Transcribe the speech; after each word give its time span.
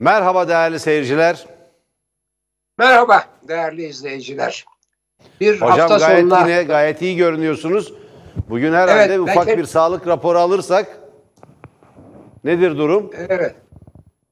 Merhaba 0.00 0.48
değerli 0.48 0.80
seyirciler. 0.80 1.46
Merhaba 2.78 3.24
değerli 3.48 3.84
izleyiciler. 3.84 4.64
Bir 5.40 5.60
Hocam 5.60 5.78
hafta 5.78 5.98
gayet 5.98 6.20
sonuna... 6.20 6.48
yine 6.48 6.62
gayet 6.62 7.02
iyi 7.02 7.16
görünüyorsunuz. 7.16 7.92
Bugün 8.48 8.72
herhalde 8.72 9.14
evet, 9.14 9.18
ufak 9.18 9.46
bir 9.46 9.64
sağlık 9.64 10.06
raporu 10.06 10.38
alırsak 10.38 10.98
nedir 12.44 12.78
durum? 12.78 13.10
Evet. 13.28 13.54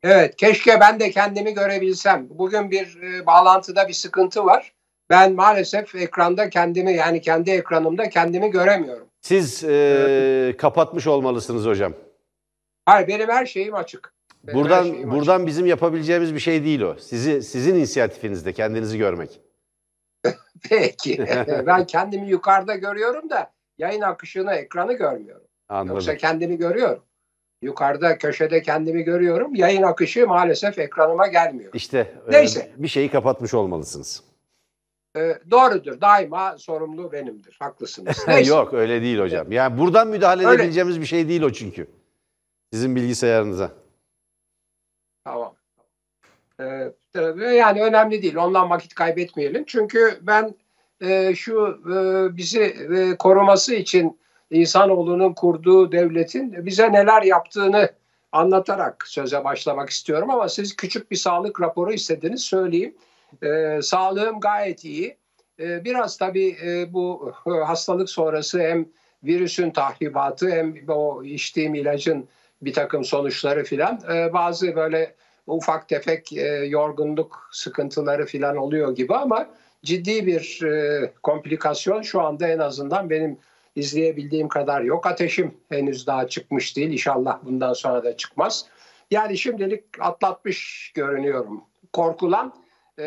Evet, 0.03 0.37
keşke 0.37 0.81
ben 0.81 1.01
de 1.01 1.11
kendimi 1.11 1.55
görebilsem. 1.55 2.27
Bugün 2.31 2.71
bir 2.71 3.03
e, 3.03 3.27
bağlantıda 3.27 3.89
bir 3.89 3.93
sıkıntı 3.93 4.45
var. 4.45 4.73
Ben 5.11 5.33
maalesef 5.33 5.95
ekranda 5.95 6.51
kendimi 6.51 6.93
yani 6.93 7.21
kendi 7.21 7.51
ekranımda 7.51 8.09
kendimi 8.09 8.51
göremiyorum. 8.51 9.07
Siz 9.21 9.65
e, 9.65 10.55
kapatmış 10.59 11.07
olmalısınız 11.07 11.67
hocam. 11.67 11.93
Hayır, 12.85 13.09
benim 13.09 13.29
her 13.29 13.47
şeyim 13.47 13.75
açık. 13.75 14.16
Benim 14.47 14.59
buradan 14.59 15.11
buradan 15.11 15.37
açık. 15.37 15.47
bizim 15.47 15.67
yapabileceğimiz 15.67 16.35
bir 16.35 16.41
şey 16.41 16.65
değil 16.65 16.81
o. 16.81 16.97
Sizi 16.99 17.43
sizin 17.43 17.75
inisiyatifinizde 17.75 18.53
kendinizi 18.53 18.99
görmek. 18.99 19.41
Peki. 20.69 21.19
ben 21.67 21.87
kendimi 21.87 22.29
yukarıda 22.29 22.75
görüyorum 22.75 23.31
da 23.31 23.53
yayın 23.79 24.01
akışını, 24.01 24.55
ekranı 24.55 24.93
görmüyorum. 24.93 25.47
Anladım. 25.69 25.95
Yoksa 25.95 26.17
kendimi 26.17 26.57
görüyorum. 26.57 27.03
Yukarıda 27.63 28.19
köşede 28.19 28.63
kendimi 28.63 29.03
görüyorum. 29.03 29.55
Yayın 29.55 29.83
akışı 29.83 30.27
maalesef 30.27 30.79
ekranıma 30.79 31.27
gelmiyor. 31.27 31.71
İşte 31.75 32.15
e, 32.29 32.33
Neyse. 32.33 32.73
bir 32.77 32.89
şeyi 32.89 33.11
kapatmış 33.11 33.55
olmalısınız. 33.55 34.23
Ee, 35.17 35.39
doğrudur. 35.51 36.01
Daima 36.01 36.59
sorumlu 36.59 37.13
benimdir. 37.13 37.57
Haklısınız. 37.61 38.25
Neyse. 38.29 38.51
Yok 38.51 38.75
öyle 38.75 39.03
değil 39.03 39.19
hocam. 39.19 39.53
Yani 39.53 39.79
buradan 39.79 40.09
müdahale 40.09 40.47
öyle. 40.47 40.57
edebileceğimiz 40.57 41.01
bir 41.01 41.07
şey 41.07 41.29
değil 41.29 41.43
o 41.43 41.53
çünkü. 41.53 41.87
Sizin 42.73 42.97
bilgisayarınıza. 42.97 43.71
Tamam. 45.27 45.55
Ee, 46.61 46.93
yani 47.55 47.83
önemli 47.83 48.23
değil. 48.23 48.37
Ondan 48.37 48.71
vakit 48.71 48.95
kaybetmeyelim. 48.95 49.65
Çünkü 49.67 50.19
ben 50.23 50.55
e, 51.01 51.35
şu 51.35 51.81
e, 51.93 51.97
bizi 52.37 52.63
e, 52.63 53.17
koruması 53.17 53.75
için 53.75 54.21
insanoğlunun 54.51 55.33
kurduğu 55.33 55.93
devletin 55.93 56.67
bize 56.67 56.93
neler 56.93 57.23
yaptığını 57.23 57.91
anlatarak 58.33 59.05
söze 59.07 59.45
başlamak 59.45 59.91
istiyorum 59.91 60.31
ama 60.31 60.49
siz 60.49 60.77
küçük 60.77 61.11
bir 61.11 61.17
sağlık 61.17 61.61
raporu 61.61 61.93
istediniz 61.93 62.45
söyleyeyim. 62.45 62.95
E, 63.43 63.79
sağlığım 63.83 64.41
gayet 64.41 64.85
iyi. 64.85 65.17
E, 65.61 65.85
biraz 65.85 66.17
tabii 66.17 66.57
e, 66.65 66.93
bu 66.93 67.33
hastalık 67.45 68.11
sonrası 68.11 68.61
hem 68.61 68.89
virüsün 69.25 69.71
tahribatı 69.71 70.51
hem 70.51 70.75
o 70.89 71.23
içtiğim 71.25 71.75
ilacın 71.75 72.29
bir 72.63 72.73
takım 72.73 73.05
sonuçları 73.05 73.65
filan 73.65 74.01
e, 74.15 74.33
bazı 74.33 74.77
böyle 74.77 75.15
ufak 75.47 75.89
tefek 75.89 76.33
e, 76.33 76.47
yorgunluk 76.47 77.49
sıkıntıları 77.53 78.27
filan 78.27 78.57
oluyor 78.57 78.95
gibi 78.95 79.15
ama 79.15 79.49
ciddi 79.83 80.27
bir 80.27 80.63
e, 80.63 81.13
komplikasyon 81.23 82.03
şu 82.03 82.21
anda 82.21 82.49
en 82.49 82.59
azından 82.59 83.11
benim 83.11 83.39
izleyebildiğim 83.77 84.49
kadar 84.49 84.81
yok. 84.81 85.07
Ateşim 85.07 85.55
henüz 85.69 86.07
daha 86.07 86.29
çıkmış 86.29 86.77
değil. 86.77 86.91
İnşallah 86.91 87.39
bundan 87.43 87.73
sonra 87.73 88.05
da 88.05 88.17
çıkmaz. 88.17 88.67
Yani 89.11 89.39
şimdilik 89.39 89.85
atlatmış 90.01 90.93
görünüyorum. 90.95 91.65
Korkulan 91.93 92.55
e, 92.99 93.07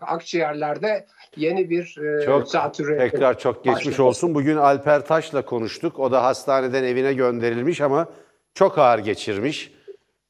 akciğerlerde 0.00 1.06
yeni 1.36 1.70
bir 1.70 1.98
e, 1.98 2.24
çok, 2.24 2.48
zatürre. 2.48 2.98
Tekrar 2.98 3.38
çok 3.38 3.64
geçmiş 3.64 3.86
başladı. 3.86 4.02
olsun. 4.02 4.34
Bugün 4.34 4.56
Alper 4.56 5.06
Taş'la 5.06 5.44
konuştuk. 5.44 5.98
O 5.98 6.12
da 6.12 6.24
hastaneden 6.24 6.84
evine 6.84 7.12
gönderilmiş 7.12 7.80
ama 7.80 8.08
çok 8.58 8.78
ağır 8.78 8.98
geçirmiş. 8.98 9.72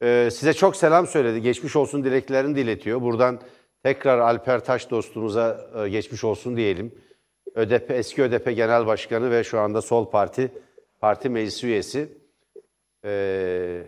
Ee, 0.03 0.29
size 0.33 0.53
çok 0.53 0.77
selam 0.77 1.07
söyledi. 1.07 1.43
Geçmiş 1.43 1.77
olsun 1.77 2.05
dileklerini 2.05 2.57
diletiyor. 2.57 3.03
Buradan 3.03 3.41
tekrar 3.83 4.19
Alper 4.19 4.65
Taş 4.65 4.91
dostumuza 4.91 5.71
e, 5.77 5.89
geçmiş 5.89 6.25
olsun 6.25 6.57
diyelim. 6.57 6.95
ÖDP, 7.55 7.91
eski 7.91 8.23
ÖDP 8.23 8.57
Genel 8.57 8.87
Başkanı 8.87 9.31
ve 9.31 9.45
şu 9.45 9.61
anda 9.61 9.83
Sol 9.83 10.11
Parti 10.11 10.53
Parti 11.01 11.29
Meclis 11.29 11.65
Üyesi. 11.65 12.09
Ee, 13.05 13.83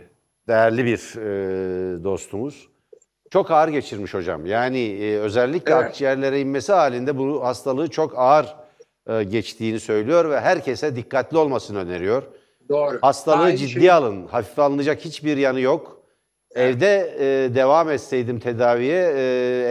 değerli 0.48 0.84
bir 0.84 1.16
e, 1.16 2.04
dostumuz. 2.04 2.68
Çok 3.30 3.50
ağır 3.50 3.68
geçirmiş 3.68 4.14
hocam. 4.14 4.46
Yani 4.46 4.78
e, 4.78 5.18
özellikle 5.18 5.72
evet. 5.74 5.84
akciğerlere 5.84 6.40
inmesi 6.40 6.72
halinde 6.72 7.18
bu 7.18 7.44
hastalığı 7.44 7.90
çok 7.90 8.18
ağır 8.18 8.56
e, 9.06 9.24
geçtiğini 9.24 9.80
söylüyor 9.80 10.30
ve 10.30 10.40
herkese 10.40 10.96
dikkatli 10.96 11.38
olmasını 11.38 11.78
öneriyor. 11.78 12.22
Doğru. 12.70 12.98
Hastalığı 13.02 13.42
Aynı 13.42 13.56
ciddiye 13.56 13.80
şey. 13.80 13.90
alın. 13.90 14.26
Hafife 14.26 14.62
alınacak 14.62 15.00
hiçbir 15.00 15.36
yanı 15.36 15.60
yok. 15.60 16.00
Evet. 16.54 16.76
Evde 16.76 17.16
e, 17.18 17.54
devam 17.54 17.90
etseydim 17.90 18.40
tedaviye 18.40 19.12
e, 19.16 19.22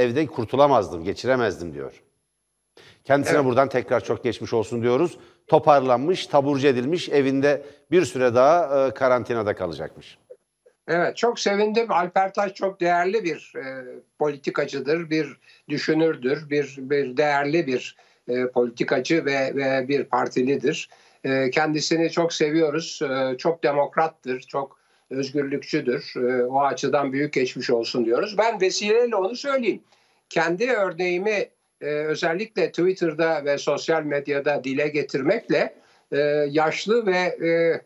evde 0.03 0.25
kurtulamazdım, 0.25 1.03
geçiremezdim 1.03 1.73
diyor. 1.73 2.03
Kendisine 3.03 3.35
evet. 3.35 3.45
buradan 3.45 3.69
tekrar 3.69 4.03
çok 4.03 4.23
geçmiş 4.23 4.53
olsun 4.53 4.81
diyoruz. 4.81 5.17
Toparlanmış, 5.47 6.27
taburcu 6.27 6.67
edilmiş, 6.67 7.09
evinde 7.09 7.65
bir 7.91 8.05
süre 8.05 8.35
daha 8.35 8.87
e, 8.87 8.93
karantinada 8.93 9.55
kalacakmış. 9.55 10.17
Evet 10.87 11.17
çok 11.17 11.39
sevindim. 11.39 11.91
Alper 11.91 12.33
Taş 12.33 12.53
çok 12.53 12.81
değerli 12.81 13.23
bir 13.23 13.53
e, 13.55 13.85
politikacıdır, 14.19 15.09
bir 15.09 15.37
düşünürdür, 15.69 16.49
bir 16.49 16.75
bir 16.77 17.17
değerli 17.17 17.67
bir 17.67 17.95
e, 18.27 18.47
politikacı 18.47 19.25
ve, 19.25 19.55
ve 19.55 19.87
bir 19.87 20.03
partilidir. 20.03 20.89
E, 21.23 21.49
kendisini 21.49 22.11
çok 22.11 22.33
seviyoruz. 22.33 23.01
E, 23.01 23.37
çok 23.37 23.63
demokrattır, 23.63 24.39
çok 24.39 24.79
özgürlükçüdür. 25.09 26.13
E, 26.15 26.43
o 26.43 26.61
açıdan 26.61 27.13
büyük 27.13 27.33
geçmiş 27.33 27.69
olsun 27.69 28.05
diyoruz. 28.05 28.37
Ben 28.37 28.61
vesileyle 28.61 29.15
onu 29.15 29.35
söyleyeyim. 29.35 29.83
Kendi 30.29 30.71
örneğimi 30.71 31.49
e, 31.81 31.85
özellikle 31.85 32.69
Twitter'da 32.69 33.45
ve 33.45 33.57
sosyal 33.57 34.03
medyada 34.03 34.63
dile 34.63 34.87
getirmekle 34.87 35.75
e, 36.11 36.17
yaşlı 36.49 37.05
ve 37.05 37.47
e, 37.47 37.81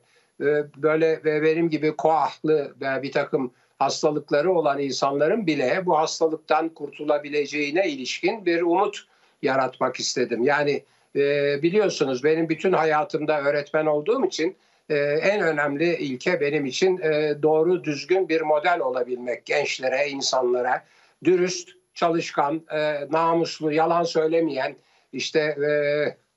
böyle 0.78 1.24
ve 1.26 1.44
benim 1.44 1.70
gibi 1.70 1.96
koahlı 1.96 2.76
ve 2.82 3.02
bir 3.04 3.12
takım 3.12 3.54
hastalıkları 3.80 4.52
olan 4.52 4.80
insanların 4.80 5.48
bile 5.48 5.86
bu 5.86 5.98
hastalıktan 5.98 6.70
kurtulabileceğine 6.70 7.90
ilişkin 7.90 8.46
bir 8.46 8.62
umut 8.62 9.06
yaratmak 9.42 10.00
istedim. 10.00 10.44
Yani 10.44 10.84
e, 11.16 11.62
biliyorsunuz 11.62 12.24
benim 12.24 12.50
bütün 12.50 12.74
hayatımda 12.74 13.42
öğretmen 13.42 13.86
olduğum 13.86 14.26
için 14.26 14.56
e, 14.90 14.96
en 14.98 15.42
önemli 15.42 15.96
ilke 15.96 16.42
benim 16.42 16.66
için 16.66 16.98
e, 16.98 17.36
doğru 17.44 17.84
düzgün 17.84 18.30
bir 18.30 18.42
model 18.42 18.80
olabilmek 18.80 19.46
gençlere, 19.46 20.10
insanlara, 20.10 20.84
dürüst, 21.24 21.70
çalışkan, 21.94 22.62
e, 22.72 23.08
namuslu, 23.12 23.72
yalan 23.72 24.04
söylemeyen, 24.04 24.76
işte 25.14 25.40
e, 25.40 25.72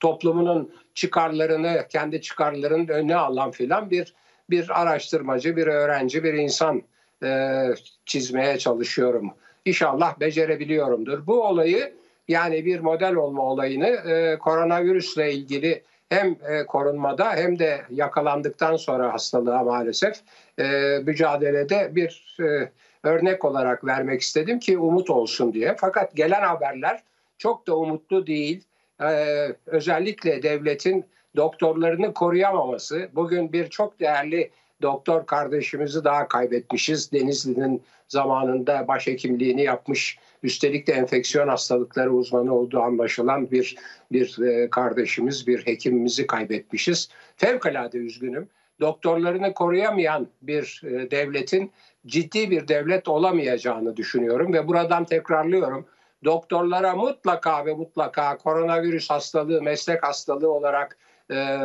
toplumunun 0.00 0.74
çıkarlarını, 0.94 1.86
kendi 1.88 2.22
çıkarlarının 2.22 2.88
önüne 2.88 3.16
alan 3.16 3.50
filan 3.50 3.90
bir 3.90 4.14
bir 4.50 4.82
araştırmacı, 4.82 5.56
bir 5.56 5.66
öğrenci, 5.66 6.24
bir 6.24 6.34
insan 6.34 6.82
e, 7.22 7.62
çizmeye 8.06 8.58
çalışıyorum. 8.58 9.34
İnşallah 9.64 10.20
becerebiliyorumdur. 10.20 11.26
Bu 11.26 11.42
olayı 11.42 11.94
yani 12.28 12.64
bir 12.64 12.80
model 12.80 13.14
olma 13.14 13.42
olayını 13.42 13.86
e, 13.86 14.38
koronavirüsle 14.38 15.32
ilgili 15.32 15.82
hem 16.08 16.36
e, 16.48 16.66
korunmada 16.66 17.32
hem 17.32 17.58
de 17.58 17.80
yakalandıktan 17.90 18.76
sonra 18.76 19.12
hastalığa 19.12 19.64
maalesef 19.64 20.20
e, 20.58 20.64
mücadelede 21.06 21.96
bir 21.96 22.36
e, 22.40 22.70
örnek 23.08 23.44
olarak 23.44 23.84
vermek 23.84 24.20
istedim 24.20 24.58
ki 24.58 24.78
umut 24.78 25.10
olsun 25.10 25.52
diye. 25.52 25.76
Fakat 25.78 26.16
gelen 26.16 26.42
haberler 26.42 27.02
çok 27.38 27.66
da 27.66 27.76
umutlu 27.76 28.26
değil. 28.26 28.64
Ee, 29.02 29.54
özellikle 29.66 30.42
devletin 30.42 31.04
doktorlarını 31.36 32.14
koruyamaması. 32.14 33.08
Bugün 33.14 33.52
bir 33.52 33.70
çok 33.70 34.00
değerli 34.00 34.50
doktor 34.82 35.26
kardeşimizi 35.26 36.04
daha 36.04 36.28
kaybetmişiz. 36.28 37.12
Denizli'nin 37.12 37.82
zamanında 38.08 38.88
başhekimliğini 38.88 39.62
yapmış, 39.62 40.18
üstelik 40.42 40.86
de 40.86 40.92
enfeksiyon 40.92 41.48
hastalıkları 41.48 42.12
uzmanı 42.12 42.54
olduğu 42.54 42.80
anlaşılan 42.80 43.50
bir 43.50 43.76
bir 44.12 44.38
e, 44.38 44.70
kardeşimiz, 44.70 45.46
bir 45.46 45.66
hekimimizi 45.66 46.26
kaybetmişiz. 46.26 47.08
Fevkalade 47.36 47.98
üzgünüm. 47.98 48.48
Doktorlarını 48.80 49.54
koruyamayan 49.54 50.26
bir 50.42 50.82
e, 50.84 51.10
devletin 51.10 51.72
ciddi 52.06 52.50
bir 52.50 52.68
devlet 52.68 53.08
olamayacağını 53.08 53.96
düşünüyorum 53.96 54.52
ve 54.52 54.68
buradan 54.68 55.04
tekrarlıyorum. 55.04 55.86
Doktorlara 56.24 56.96
mutlaka 56.96 57.66
ve 57.66 57.74
mutlaka 57.74 58.38
koronavirüs 58.38 59.10
hastalığı 59.10 59.62
meslek 59.62 60.02
hastalığı 60.02 60.50
olarak 60.52 60.98
e, 61.30 61.58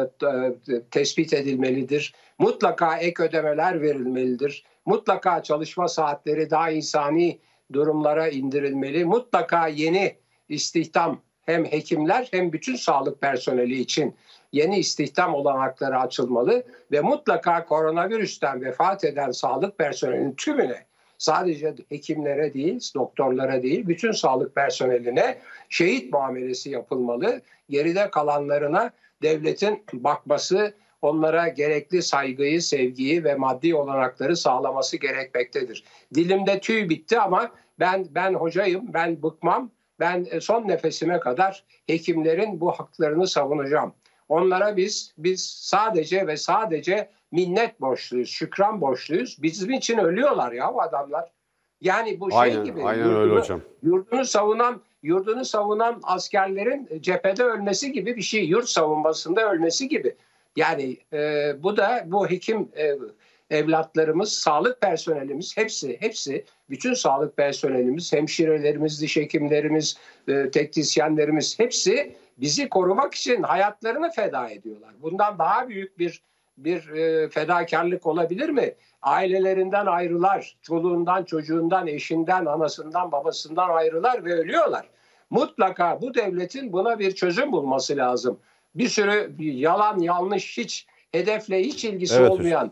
tespit 0.92 1.34
edilmelidir. 1.34 2.14
Mutlaka 2.40 2.98
ek 2.98 3.24
ödemeler 3.24 3.82
verilmelidir. 3.82 4.64
Mutlaka 4.86 5.44
çalışma 5.44 5.88
saatleri 5.88 6.50
daha 6.50 6.72
insani 6.72 7.40
durumlara 7.74 8.28
indirilmeli. 8.28 9.06
Mutlaka 9.06 9.68
yeni 9.68 10.16
istihdam 10.50 11.22
hem 11.46 11.66
hekimler 11.66 12.28
hem 12.32 12.54
bütün 12.54 12.76
sağlık 12.76 13.22
personeli 13.22 13.80
için 13.80 14.16
yeni 14.52 14.80
istihdam 14.80 15.36
olanakları 15.36 16.00
açılmalı 16.00 16.64
ve 16.92 17.02
mutlaka 17.02 17.66
koronavirüsten 17.66 18.62
vefat 18.62 19.04
eden 19.04 19.32
sağlık 19.32 19.78
personelinin 19.78 20.36
tümüne 20.36 20.86
sadece 21.18 21.76
hekimlere 21.90 22.54
değil, 22.54 22.92
doktorlara 22.96 23.64
değil, 23.64 23.88
bütün 23.88 24.12
sağlık 24.12 24.56
personeline 24.56 25.38
şehit 25.70 26.14
muamelesi 26.14 26.70
yapılmalı. 26.70 27.42
Geride 27.70 28.10
kalanlarına 28.10 28.92
devletin 29.22 29.84
bakması, 29.94 30.74
onlara 31.02 31.48
gerekli 31.48 32.02
saygıyı, 32.02 32.62
sevgiyi 32.62 33.24
ve 33.24 33.36
maddi 33.36 33.76
olanakları 33.76 34.38
sağlaması 34.38 34.98
gerekmektedir. 34.98 35.84
Dilimde 36.14 36.60
tüy 36.60 36.90
bitti 36.90 37.20
ama 37.20 37.52
ben 37.80 38.08
ben 38.10 38.34
hocayım, 38.34 38.94
ben 38.94 39.24
bıkmam. 39.24 39.72
Ben 40.00 40.28
e, 40.32 40.42
son 40.42 40.68
nefesime 40.68 41.20
kadar 41.20 41.64
hekimlerin 41.88 42.60
bu 42.62 42.72
haklarını 42.72 43.28
savunacağım. 43.28 43.94
Onlara 44.30 44.78
biz 44.78 45.14
biz 45.18 45.46
sadece 45.46 46.28
ve 46.28 46.38
sadece 46.38 47.10
minnet 47.32 47.82
borçluyuz, 47.82 48.30
şükran 48.30 48.82
borçluyuz. 48.82 49.44
Bizim 49.44 49.72
için 49.72 49.98
ölüyorlar 49.98 50.52
ya 50.52 50.74
bu 50.74 50.82
adamlar. 50.82 51.32
Yani 51.82 52.20
bu 52.20 52.32
şey 52.32 52.40
aynen, 52.40 52.64
gibi. 52.64 52.84
Aynen 52.84 53.04
yurdunu, 53.04 53.20
öyle 53.20 53.34
hocam. 53.34 53.62
Yurdunu 53.84 54.26
savunan 54.26 54.82
yurdunu 55.04 55.46
savunan 55.46 56.00
askerlerin 56.04 57.02
cephede 57.02 57.44
ölmesi 57.44 57.92
gibi 57.92 58.16
bir 58.16 58.22
şey. 58.22 58.46
Yurt 58.46 58.70
savunmasında 58.70 59.52
ölmesi 59.52 59.88
gibi. 59.88 60.16
Yani 60.56 60.98
e, 61.14 61.54
bu 61.64 61.78
da 61.78 62.04
bu 62.06 62.30
hekim 62.30 62.70
e, 62.78 62.96
evlatlarımız, 63.50 64.34
sağlık 64.34 64.82
personelimiz 64.82 65.58
hepsi 65.58 65.98
hepsi 66.00 66.46
bütün 66.70 66.94
sağlık 66.94 67.38
personelimiz, 67.38 68.14
hemşirelerimiz, 68.14 69.02
diş 69.02 69.18
hekimlerimiz, 69.18 69.98
e, 70.28 70.52
teknisyenlerimiz 70.52 71.60
hepsi 71.60 72.16
bizi 72.38 72.70
korumak 72.70 73.14
için 73.14 73.44
hayatlarını 73.44 74.12
feda 74.12 74.50
ediyorlar. 74.50 74.94
Bundan 75.02 75.40
daha 75.40 75.70
büyük 75.70 76.00
bir 76.00 76.22
bir 76.64 76.90
e, 76.90 77.30
fedakarlık 77.30 78.06
olabilir 78.06 78.50
mi? 78.50 78.74
Ailelerinden 79.02 79.86
ayrılar, 79.86 80.58
çoluğundan, 80.62 81.24
çocuğundan, 81.24 81.88
eşinden, 81.88 82.46
anasından, 82.46 83.12
babasından 83.12 83.70
ayrılar 83.70 84.26
ve 84.26 84.34
ölüyorlar. 84.34 84.90
Mutlaka 85.30 86.02
bu 86.02 86.14
devletin 86.14 86.74
buna 86.74 87.00
bir 87.00 87.16
çözüm 87.16 87.52
bulması 87.52 87.98
lazım. 87.98 88.40
Bir 88.76 88.88
sürü 88.88 89.36
yalan, 89.40 90.00
yanlış, 90.00 90.58
hiç 90.58 90.88
hedefle 91.12 91.60
hiç 91.60 91.86
ilgisi 91.86 92.16
evet, 92.16 92.32
olmayan 92.32 92.58
hocam. 92.58 92.72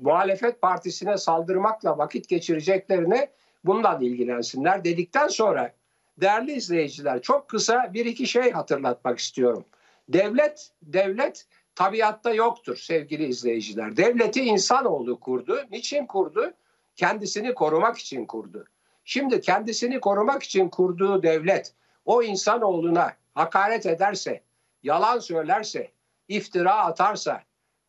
muhalefet 0.00 0.62
partisine 0.62 1.16
saldırmakla 1.16 1.98
vakit 1.98 2.28
geçireceklerine 2.28 3.30
bundan 3.64 4.02
ilgilensinler 4.02 4.84
dedikten 4.84 5.28
sonra 5.28 5.72
değerli 6.20 6.52
izleyiciler 6.52 7.22
çok 7.22 7.48
kısa 7.48 7.90
bir 7.94 8.06
iki 8.06 8.26
şey 8.26 8.50
hatırlatmak 8.50 9.18
istiyorum. 9.18 9.64
Devlet 10.08 10.70
devlet 10.82 11.46
tabiatta 11.80 12.34
yoktur 12.34 12.76
sevgili 12.76 13.24
izleyiciler. 13.24 13.96
Devleti 13.96 14.40
insanoğlu 14.40 15.20
kurdu. 15.20 15.60
Niçin 15.70 16.06
kurdu? 16.06 16.52
Kendisini 16.96 17.54
korumak 17.54 17.98
için 17.98 18.26
kurdu. 18.26 18.64
Şimdi 19.04 19.40
kendisini 19.40 20.00
korumak 20.00 20.42
için 20.42 20.68
kurduğu 20.68 21.22
devlet 21.22 21.74
o 22.04 22.22
insanoğluna 22.22 23.12
hakaret 23.34 23.86
ederse, 23.86 24.40
yalan 24.82 25.18
söylerse, 25.18 25.90
iftira 26.28 26.74
atarsa, 26.74 27.42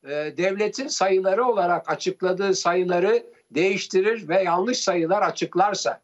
e, 0.04 0.10
devletin 0.38 0.88
sayıları 0.88 1.46
olarak 1.46 1.90
açıkladığı 1.90 2.56
sayıları 2.56 3.24
değiştirir 3.52 4.30
ve 4.30 4.44
yanlış 4.44 4.80
sayılar 4.80 5.22
açıklarsa 5.22 6.02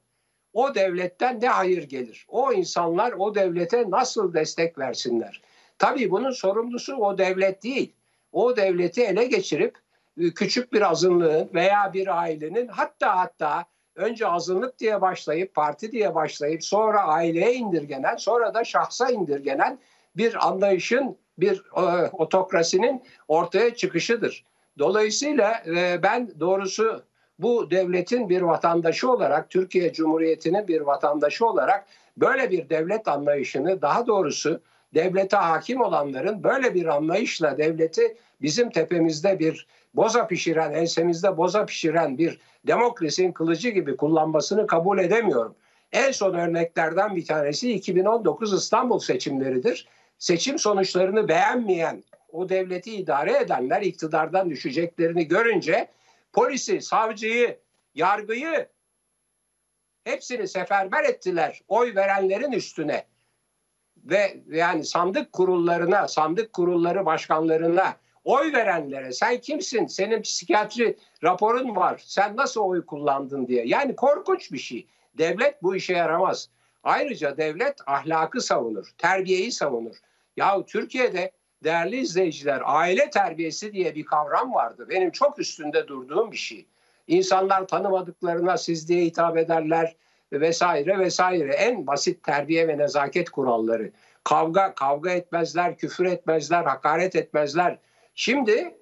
o 0.54 0.76
devletten 0.76 1.42
ne 1.42 1.48
hayır 1.48 1.84
gelir? 1.84 2.26
O 2.28 2.54
insanlar 2.54 3.12
o 3.12 3.36
devlete 3.36 3.90
nasıl 3.90 4.34
destek 4.34 4.78
versinler? 4.78 5.42
Tabii 5.80 6.12
bunun 6.12 6.32
sorumlusu 6.32 6.96
o 6.96 7.18
devlet 7.18 7.64
değil. 7.64 7.94
O 8.32 8.58
devleti 8.58 9.04
ele 9.04 9.26
geçirip 9.26 9.78
e, 10.20 10.34
küçük 10.34 10.74
bir 10.74 10.92
azınlığın 10.92 11.50
veya 11.54 11.94
bir 11.94 12.22
ailenin 12.22 12.68
hatta 12.68 13.20
hatta 13.20 13.66
önce 13.96 14.28
azınlık 14.28 14.80
diye 14.80 15.02
başlayıp 15.02 15.54
parti 15.54 15.92
diye 15.92 16.16
başlayıp 16.16 16.64
sonra 16.64 17.02
aileye 17.04 17.54
indirgenen 17.54 18.16
sonra 18.16 18.54
da 18.54 18.64
şahsa 18.64 19.10
indirgenen 19.10 19.80
bir 20.16 20.48
anlayışın 20.48 21.18
bir 21.38 21.64
e, 21.78 22.10
otokrasinin 22.12 23.04
ortaya 23.28 23.76
çıkışıdır. 23.76 24.46
Dolayısıyla 24.80 25.64
e, 25.68 26.04
ben 26.04 26.30
doğrusu 26.40 27.04
bu 27.40 27.72
devletin 27.72 28.30
bir 28.30 28.42
vatandaşı 28.42 29.12
olarak 29.12 29.50
Türkiye 29.50 29.94
Cumhuriyeti'nin 29.94 30.68
bir 30.68 30.82
vatandaşı 30.82 31.46
olarak 31.46 31.86
böyle 32.18 32.52
bir 32.52 32.70
devlet 32.70 33.08
anlayışını 33.08 33.82
daha 33.82 34.08
doğrusu 34.08 34.62
devlete 34.94 35.38
hakim 35.38 35.82
olanların 35.82 36.44
böyle 36.44 36.74
bir 36.74 36.86
anlayışla 36.86 37.58
devleti 37.58 38.18
bizim 38.42 38.70
tepemizde 38.70 39.40
bir 39.40 39.68
boza 39.94 40.28
pişiren, 40.28 40.74
ensemizde 40.74 41.38
boza 41.38 41.66
pişiren 41.66 42.18
bir 42.18 42.40
demokrasinin 42.68 43.32
kılıcı 43.32 43.70
gibi 43.70 43.98
kullanmasını 43.98 44.68
kabul 44.68 45.00
edemiyorum. 45.00 45.56
En 45.92 46.12
son 46.12 46.34
örneklerden 46.34 47.16
bir 47.16 47.26
tanesi 47.26 47.74
2019 47.74 48.54
İstanbul 48.54 49.00
seçimleridir. 49.00 49.88
Seçim 50.20 50.60
sonuçlarını 50.60 51.28
beğenmeyen 51.28 52.04
o 52.32 52.50
devleti 52.50 52.96
idare 52.96 53.38
edenler 53.38 53.82
iktidardan 53.82 54.50
düşeceklerini 54.50 55.28
görünce 55.28 55.88
polisi, 56.34 56.82
savcıyı, 56.82 57.58
yargıyı 57.96 58.68
hepsini 60.04 60.48
seferber 60.48 61.04
ettiler 61.04 61.62
oy 61.68 61.96
verenlerin 61.96 62.52
üstüne 62.52 63.06
ve 64.10 64.38
yani 64.52 64.86
sandık 64.86 65.34
kurullarına, 65.34 66.08
sandık 66.08 66.54
kurulları 66.54 67.06
başkanlarına 67.06 67.96
oy 68.24 68.54
verenlere 68.54 69.12
sen 69.12 69.38
kimsin? 69.38 69.88
Senin 69.88 70.22
psikiyatri 70.22 70.98
raporun 71.24 71.76
var. 71.76 72.02
Sen 72.06 72.36
nasıl 72.38 72.62
oy 72.62 72.86
kullandın 72.86 73.48
diye. 73.48 73.66
Yani 73.66 73.96
korkunç 73.96 74.52
bir 74.52 74.58
şey. 74.58 74.88
Devlet 75.18 75.64
bu 75.64 75.76
işe 75.76 75.94
yaramaz. 75.94 76.50
Ayrıca 76.84 77.38
devlet 77.38 77.76
ahlakı 77.88 78.42
savunur, 78.42 78.92
terbiyeyi 78.98 79.52
savunur. 79.52 79.96
Ya 80.38 80.66
Türkiye'de 80.66 81.32
değerli 81.64 81.98
izleyiciler 81.98 82.62
aile 82.66 83.10
terbiyesi 83.10 83.74
diye 83.74 83.96
bir 83.96 84.06
kavram 84.06 84.54
vardı. 84.54 84.88
Benim 84.90 85.12
çok 85.12 85.40
üstünde 85.40 85.88
durduğum 85.88 86.32
bir 86.32 86.38
şey. 86.38 86.66
İnsanlar 87.08 87.68
tanımadıklarına 87.68 88.58
siz 88.58 88.88
diye 88.88 89.06
hitap 89.06 89.38
ederler 89.38 89.96
vesaire 90.32 91.00
vesaire. 91.00 91.54
En 91.54 91.88
basit 91.88 92.24
terbiye 92.24 92.68
ve 92.68 92.78
nezaket 92.78 93.30
kuralları. 93.30 93.92
Kavga 94.24 94.76
kavga 94.76 95.12
etmezler, 95.12 95.78
küfür 95.78 96.06
etmezler, 96.06 96.64
hakaret 96.64 97.16
etmezler. 97.16 97.80
Şimdi 98.16 98.76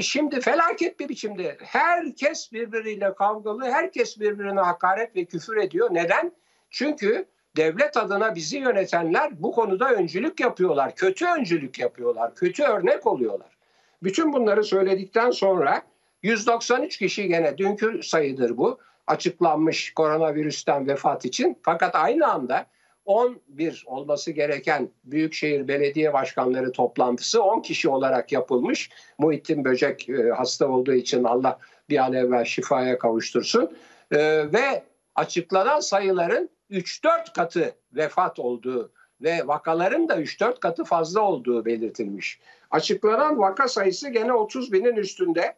şimdi 0.00 0.40
felaket 0.40 1.00
bir 1.00 1.08
biçimde 1.08 1.56
herkes 1.62 2.52
birbiriyle 2.52 3.14
kavgalı, 3.14 3.70
herkes 3.70 4.20
birbirine 4.20 4.60
hakaret 4.60 5.16
ve 5.16 5.24
küfür 5.24 5.56
ediyor. 5.56 5.88
Neden? 5.92 6.32
Çünkü 6.70 7.26
devlet 7.56 7.96
adına 7.96 8.34
bizi 8.34 8.58
yönetenler 8.58 9.42
bu 9.42 9.52
konuda 9.52 9.92
öncülük 9.92 10.40
yapıyorlar. 10.40 10.94
Kötü 10.94 11.26
öncülük 11.26 11.78
yapıyorlar. 11.78 12.34
Kötü 12.34 12.62
örnek 12.62 13.06
oluyorlar. 13.06 13.56
Bütün 14.02 14.32
bunları 14.32 14.64
söyledikten 14.64 15.30
sonra 15.30 15.82
193 16.22 16.98
kişi 16.98 17.28
gene 17.28 17.58
dünkü 17.58 18.02
sayıdır 18.02 18.56
bu 18.56 18.78
açıklanmış 19.08 19.94
koronavirüsten 19.94 20.88
vefat 20.88 21.24
için. 21.24 21.58
Fakat 21.62 21.94
aynı 21.94 22.26
anda 22.26 22.66
11 23.04 23.84
olması 23.86 24.30
gereken 24.30 24.88
Büyükşehir 25.04 25.68
Belediye 25.68 26.12
Başkanları 26.12 26.72
toplantısı 26.72 27.42
10 27.42 27.60
kişi 27.60 27.88
olarak 27.88 28.32
yapılmış. 28.32 28.90
Muhittin 29.18 29.64
Böcek 29.64 30.08
e, 30.08 30.30
hasta 30.30 30.68
olduğu 30.68 30.92
için 30.92 31.24
Allah 31.24 31.58
bir 31.88 31.98
an 31.98 32.12
evvel 32.12 32.44
şifaya 32.44 32.98
kavuştursun. 32.98 33.76
E, 34.12 34.18
ve 34.52 34.82
açıklanan 35.14 35.80
sayıların 35.80 36.50
3-4 36.70 37.32
katı 37.34 37.74
vefat 37.92 38.38
olduğu 38.38 38.92
ve 39.20 39.46
vakaların 39.46 40.08
da 40.08 40.20
3-4 40.20 40.60
katı 40.60 40.84
fazla 40.84 41.20
olduğu 41.20 41.64
belirtilmiş. 41.64 42.40
Açıklanan 42.70 43.38
vaka 43.38 43.68
sayısı 43.68 44.08
gene 44.08 44.32
30 44.32 44.72
binin 44.72 44.96
üstünde. 44.96 45.54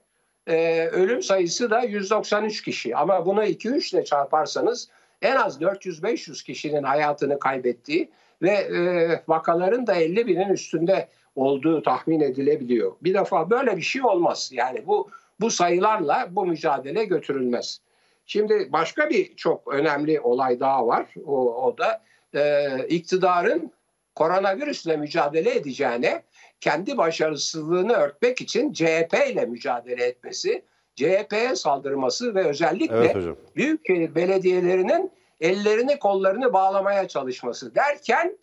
Ee, 0.51 0.89
ölüm 0.93 1.23
sayısı 1.23 1.71
da 1.71 1.81
193 1.83 2.63
kişi. 2.63 2.97
Ama 2.97 3.27
bunu 3.27 3.45
2-3 3.45 3.95
ile 3.95 4.05
çarparsanız 4.05 4.89
en 5.23 5.37
az 5.37 5.61
400-500 5.61 6.45
kişinin 6.45 6.83
hayatını 6.83 7.39
kaybettiği 7.39 8.11
ve 8.43 8.51
e, 8.51 9.23
vakaların 9.29 9.87
da 9.87 9.95
50 9.95 10.27
binin 10.27 10.49
üstünde 10.49 11.09
olduğu 11.37 11.83
tahmin 11.83 12.21
edilebiliyor. 12.21 12.93
Bir 13.03 13.15
defa 13.15 13.51
böyle 13.51 13.77
bir 13.77 13.83
şey 13.83 14.03
olmaz. 14.03 14.51
Yani 14.53 14.87
bu 14.87 15.11
bu 15.41 15.51
sayılarla 15.51 16.29
bu 16.31 16.47
mücadele 16.47 17.05
götürülmez. 17.05 17.81
Şimdi 18.27 18.69
başka 18.73 19.11
bir 19.11 19.37
çok 19.37 19.75
önemli 19.75 20.21
olay 20.21 20.61
daha 20.61 20.87
var. 20.87 21.07
O, 21.27 21.65
o 21.65 21.79
da 21.79 22.03
e, 22.35 22.69
iktidarın 22.89 23.73
koronavirüsle 24.15 24.97
mücadele 24.97 25.57
edeceğine 25.57 26.23
kendi 26.61 26.97
başarısızlığını 26.97 27.93
örtmek 27.93 28.41
için 28.41 28.73
CHP 28.73 29.15
ile 29.31 29.47
mücadele 29.47 30.05
etmesi, 30.05 30.65
CHP'ye 30.95 31.57
saldırması 31.57 32.35
ve 32.35 32.45
özellikle 32.45 32.97
evet 32.97 33.37
büyükşehir 33.57 34.15
belediyelerinin 34.15 35.11
ellerini 35.41 35.99
kollarını 35.99 36.53
bağlamaya 36.53 37.09
çalışması 37.09 37.75
derken 37.75 38.39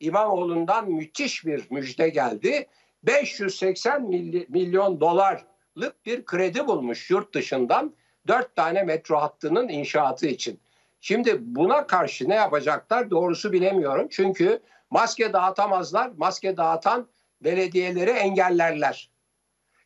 İmamoğlu'ndan 0.00 0.90
müthiş 0.90 1.46
bir 1.46 1.70
müjde 1.70 2.08
geldi. 2.08 2.66
580 3.02 4.02
milyon 4.48 5.00
dolarlık 5.00 6.06
bir 6.06 6.24
kredi 6.24 6.66
bulmuş 6.66 7.10
yurt 7.10 7.34
dışından 7.34 7.94
dört 8.26 8.56
tane 8.56 8.82
metro 8.82 9.16
hattının 9.16 9.68
inşaatı 9.68 10.26
için. 10.26 10.60
Şimdi 11.00 11.36
buna 11.40 11.86
karşı 11.86 12.28
ne 12.28 12.34
yapacaklar 12.34 13.10
doğrusu 13.10 13.52
bilemiyorum. 13.52 14.08
Çünkü 14.10 14.60
maske 14.90 15.32
dağıtamazlar. 15.32 16.10
Maske 16.16 16.56
dağıtan 16.56 17.08
belediyeleri 17.40 18.10
engellerler. 18.10 19.10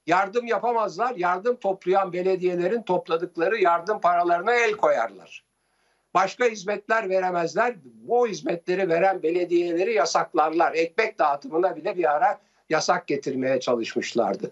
Yardım 0.07 0.47
yapamazlar. 0.47 1.15
Yardım 1.15 1.57
toplayan 1.57 2.13
belediyelerin 2.13 2.83
topladıkları 2.83 3.59
yardım 3.59 4.01
paralarına 4.01 4.55
el 4.55 4.73
koyarlar. 4.73 5.45
Başka 6.15 6.45
hizmetler 6.45 7.09
veremezler. 7.09 7.75
Bu 7.85 8.29
hizmetleri 8.29 8.89
veren 8.89 9.23
belediyeleri 9.23 9.95
yasaklarlar. 9.95 10.73
Ekmek 10.73 11.19
dağıtımına 11.19 11.77
bile 11.77 11.97
bir 11.97 12.13
ara 12.13 12.41
yasak 12.71 13.07
getirmeye 13.07 13.61
çalışmışlardı. 13.61 14.51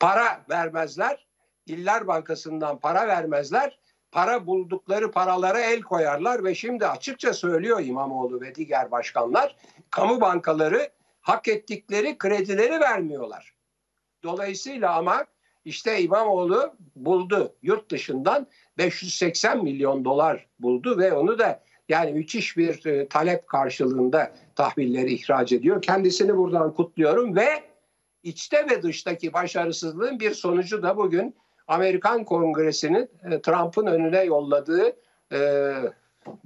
Para 0.00 0.40
vermezler. 0.50 1.26
İller 1.66 2.06
Bankası'ndan 2.06 2.78
para 2.78 3.08
vermezler. 3.08 3.78
Para 4.12 4.46
buldukları 4.46 5.10
paralara 5.10 5.60
el 5.60 5.82
koyarlar 5.82 6.44
ve 6.44 6.54
şimdi 6.54 6.86
açıkça 6.86 7.32
söylüyor 7.32 7.80
İmamoğlu 7.80 8.40
ve 8.40 8.54
diğer 8.54 8.90
başkanlar 8.90 9.56
kamu 9.90 10.20
bankaları 10.20 10.90
hak 11.26 11.48
ettikleri 11.48 12.18
kredileri 12.18 12.80
vermiyorlar. 12.80 13.54
Dolayısıyla 14.22 14.96
ama 14.96 15.24
işte 15.64 16.02
İmamoğlu 16.02 16.74
buldu 16.96 17.54
yurt 17.62 17.90
dışından 17.90 18.46
580 18.78 19.64
milyon 19.64 20.04
dolar 20.04 20.46
buldu 20.58 20.98
ve 20.98 21.12
onu 21.12 21.38
da 21.38 21.62
yani 21.88 22.12
müthiş 22.12 22.56
bir 22.56 22.86
e, 22.86 23.08
talep 23.08 23.46
karşılığında 23.48 24.32
tahvilleri 24.54 25.14
ihraç 25.14 25.52
ediyor. 25.52 25.82
Kendisini 25.82 26.36
buradan 26.36 26.74
kutluyorum 26.74 27.36
ve 27.36 27.48
içte 28.22 28.66
ve 28.70 28.82
dıştaki 28.82 29.32
başarısızlığın 29.32 30.20
bir 30.20 30.30
sonucu 30.30 30.82
da 30.82 30.96
bugün 30.96 31.36
Amerikan 31.66 32.24
Kongresi'nin 32.24 33.10
e, 33.30 33.40
Trump'ın 33.40 33.86
önüne 33.86 34.24
yolladığı 34.24 34.96
e, 35.32 35.72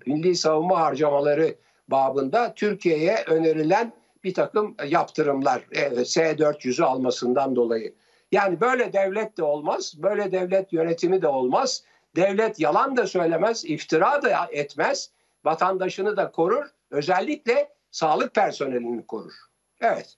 milli 0.06 0.34
savunma 0.34 0.80
harcamaları 0.80 1.54
babında 1.88 2.54
Türkiye'ye 2.54 3.16
önerilen 3.26 3.99
bir 4.24 4.34
takım 4.34 4.76
yaptırımlar 4.88 5.66
e, 5.72 6.04
S-400'ü 6.04 6.84
almasından 6.84 7.56
dolayı. 7.56 7.94
Yani 8.32 8.60
böyle 8.60 8.92
devlet 8.92 9.36
de 9.36 9.42
olmaz, 9.42 9.94
böyle 9.96 10.32
devlet 10.32 10.72
yönetimi 10.72 11.22
de 11.22 11.28
olmaz. 11.28 11.84
Devlet 12.16 12.60
yalan 12.60 12.96
da 12.96 13.06
söylemez, 13.06 13.64
iftira 13.64 14.22
da 14.22 14.48
etmez, 14.50 15.10
vatandaşını 15.44 16.16
da 16.16 16.30
korur, 16.30 16.66
özellikle 16.90 17.68
sağlık 17.90 18.34
personelini 18.34 19.06
korur. 19.06 19.32
Evet. 19.80 20.16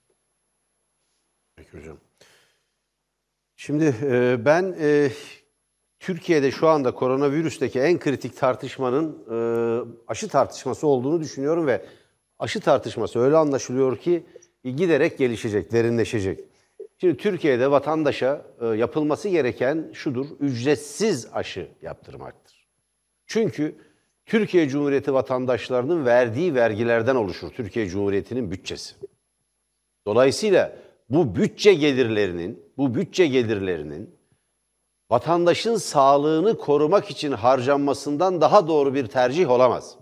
Peki 1.57 1.79
hocam. 1.79 1.97
Şimdi 3.57 3.95
e, 4.03 4.45
ben 4.45 4.75
e, 4.81 5.11
Türkiye'de 6.01 6.51
şu 6.51 6.69
anda 6.69 6.95
koronavirüsteki 6.95 7.81
en 7.81 7.99
kritik 7.99 8.37
tartışmanın 8.37 9.25
e, 9.31 9.37
aşı 10.09 10.29
tartışması 10.29 10.87
olduğunu 10.87 11.21
düşünüyorum 11.21 11.67
ve 11.67 11.87
aşı 12.43 12.61
tartışması 12.61 13.19
öyle 13.19 13.37
anlaşılıyor 13.37 13.97
ki 13.97 14.23
giderek 14.65 15.19
gelişecek, 15.19 15.73
derinleşecek. 15.73 16.41
Şimdi 16.99 17.17
Türkiye'de 17.17 17.71
vatandaşa 17.71 18.47
e, 18.61 18.67
yapılması 18.67 19.29
gereken 19.29 19.91
şudur, 19.93 20.27
ücretsiz 20.41 21.29
aşı 21.33 21.69
yaptırmaktır. 21.83 22.67
Çünkü 23.27 23.75
Türkiye 24.27 24.69
Cumhuriyeti 24.69 25.15
vatandaşlarının 25.15 26.07
verdiği 26.07 26.55
vergilerden 26.55 27.17
oluşur 27.17 27.51
Türkiye 27.51 27.89
Cumhuriyeti'nin 27.89 28.51
bütçesi. 28.51 28.95
Dolayısıyla 30.07 30.77
bu 31.11 31.37
bütçe 31.37 31.75
gelirlerinin, 31.75 32.63
bu 32.77 32.95
bütçe 32.95 33.27
gelirlerinin 33.27 34.11
vatandaşın 35.11 35.77
sağlığını 35.77 36.59
korumak 36.59 37.11
için 37.11 37.33
harcanmasından 37.33 38.41
daha 38.41 38.69
doğru 38.69 38.95
bir 38.95 39.07
tercih 39.07 39.51
olamaz. 39.51 40.02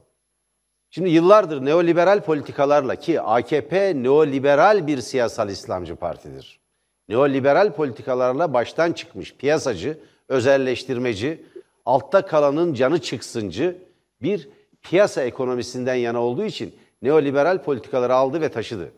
Şimdi 0.90 1.11
yıllardır 1.11 1.64
neoliberal 1.64 2.20
politikalarla 2.20 2.97
ki 2.97 3.20
AKP 3.20 4.02
neoliberal 4.02 4.87
bir 4.87 5.00
siyasal 5.00 5.49
İslamcı 5.49 5.97
partidir. 5.97 6.61
Neoliberal 7.09 7.73
politikalarla 7.73 8.54
baştan 8.54 8.92
çıkmış 8.92 9.35
piyasacı, 9.35 9.99
özelleştirmeci, 10.28 11.44
altta 11.87 12.26
kalanın 12.26 12.75
canı 12.75 13.00
çıksıncı 13.00 13.78
bir 14.23 14.49
piyasa 14.82 15.23
ekonomisinden 15.23 15.94
yana 15.94 16.23
olduğu 16.23 16.44
için 16.44 16.75
neoliberal 17.02 17.62
politikaları 17.62 18.14
aldı 18.14 18.40
ve 18.40 18.49
taşıdı. 18.49 18.92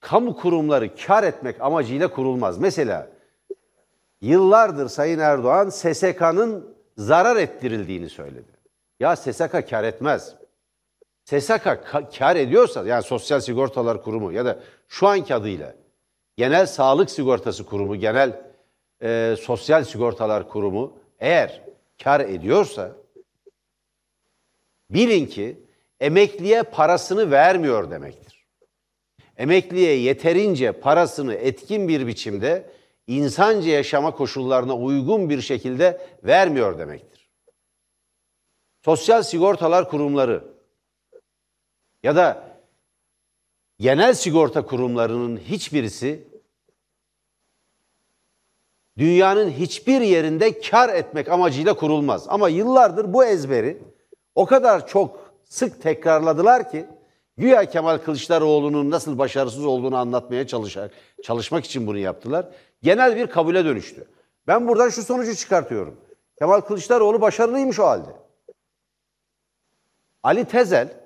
Kamu 0.00 0.36
kurumları 0.36 0.96
kar 0.96 1.22
etmek 1.22 1.60
amacıyla 1.60 2.08
kurulmaz. 2.08 2.58
Mesela 2.58 3.08
yıllardır 4.20 4.88
Sayın 4.88 5.18
Erdoğan 5.18 5.70
SSK'nın 5.70 6.74
zarar 6.96 7.36
ettirildiğini 7.36 8.08
söyledi. 8.08 8.52
Ya 9.00 9.16
SSK 9.16 9.70
kar 9.70 9.84
etmez. 9.84 10.41
SSK 11.24 11.64
kar 12.18 12.36
ediyorsa 12.36 12.86
yani 12.86 13.02
Sosyal 13.02 13.40
Sigortalar 13.40 14.02
Kurumu 14.02 14.32
ya 14.32 14.44
da 14.44 14.60
şu 14.88 15.08
anki 15.08 15.34
adıyla 15.34 15.74
Genel 16.36 16.66
Sağlık 16.66 17.10
Sigortası 17.10 17.66
Kurumu, 17.66 17.96
Genel 17.96 18.42
e, 19.02 19.36
Sosyal 19.40 19.84
Sigortalar 19.84 20.48
Kurumu 20.48 20.98
eğer 21.20 21.62
kar 22.04 22.20
ediyorsa 22.20 22.92
bilin 24.90 25.26
ki 25.26 25.66
emekliye 26.00 26.62
parasını 26.62 27.30
vermiyor 27.30 27.90
demektir. 27.90 28.46
Emekliye 29.36 29.96
yeterince 29.96 30.72
parasını 30.72 31.34
etkin 31.34 31.88
bir 31.88 32.06
biçimde 32.06 32.70
insanca 33.06 33.70
yaşama 33.70 34.10
koşullarına 34.10 34.76
uygun 34.76 35.30
bir 35.30 35.40
şekilde 35.40 36.06
vermiyor 36.24 36.78
demektir. 36.78 37.28
Sosyal 38.84 39.22
sigortalar 39.22 39.90
kurumları 39.90 40.51
ya 42.02 42.16
da 42.16 42.44
genel 43.78 44.14
sigorta 44.14 44.66
kurumlarının 44.66 45.36
hiçbirisi 45.36 46.28
dünyanın 48.98 49.50
hiçbir 49.50 50.00
yerinde 50.00 50.60
kar 50.60 50.88
etmek 50.88 51.28
amacıyla 51.28 51.74
kurulmaz. 51.74 52.26
Ama 52.28 52.48
yıllardır 52.48 53.12
bu 53.12 53.24
ezberi 53.24 53.82
o 54.34 54.46
kadar 54.46 54.86
çok 54.86 55.34
sık 55.44 55.82
tekrarladılar 55.82 56.70
ki 56.70 56.86
güya 57.36 57.64
Kemal 57.64 57.98
Kılıçdaroğlu'nun 57.98 58.90
nasıl 58.90 59.18
başarısız 59.18 59.64
olduğunu 59.64 59.96
anlatmaya 59.96 60.46
çalışar, 60.46 60.90
çalışmak 61.22 61.64
için 61.64 61.86
bunu 61.86 61.98
yaptılar. 61.98 62.46
Genel 62.82 63.16
bir 63.16 63.26
kabule 63.26 63.64
dönüştü. 63.64 64.08
Ben 64.46 64.68
buradan 64.68 64.88
şu 64.88 65.02
sonucu 65.02 65.36
çıkartıyorum. 65.36 66.00
Kemal 66.38 66.60
Kılıçdaroğlu 66.60 67.20
başarılıymış 67.20 67.80
o 67.80 67.84
halde. 67.84 68.10
Ali 70.22 70.44
Tezel 70.44 71.01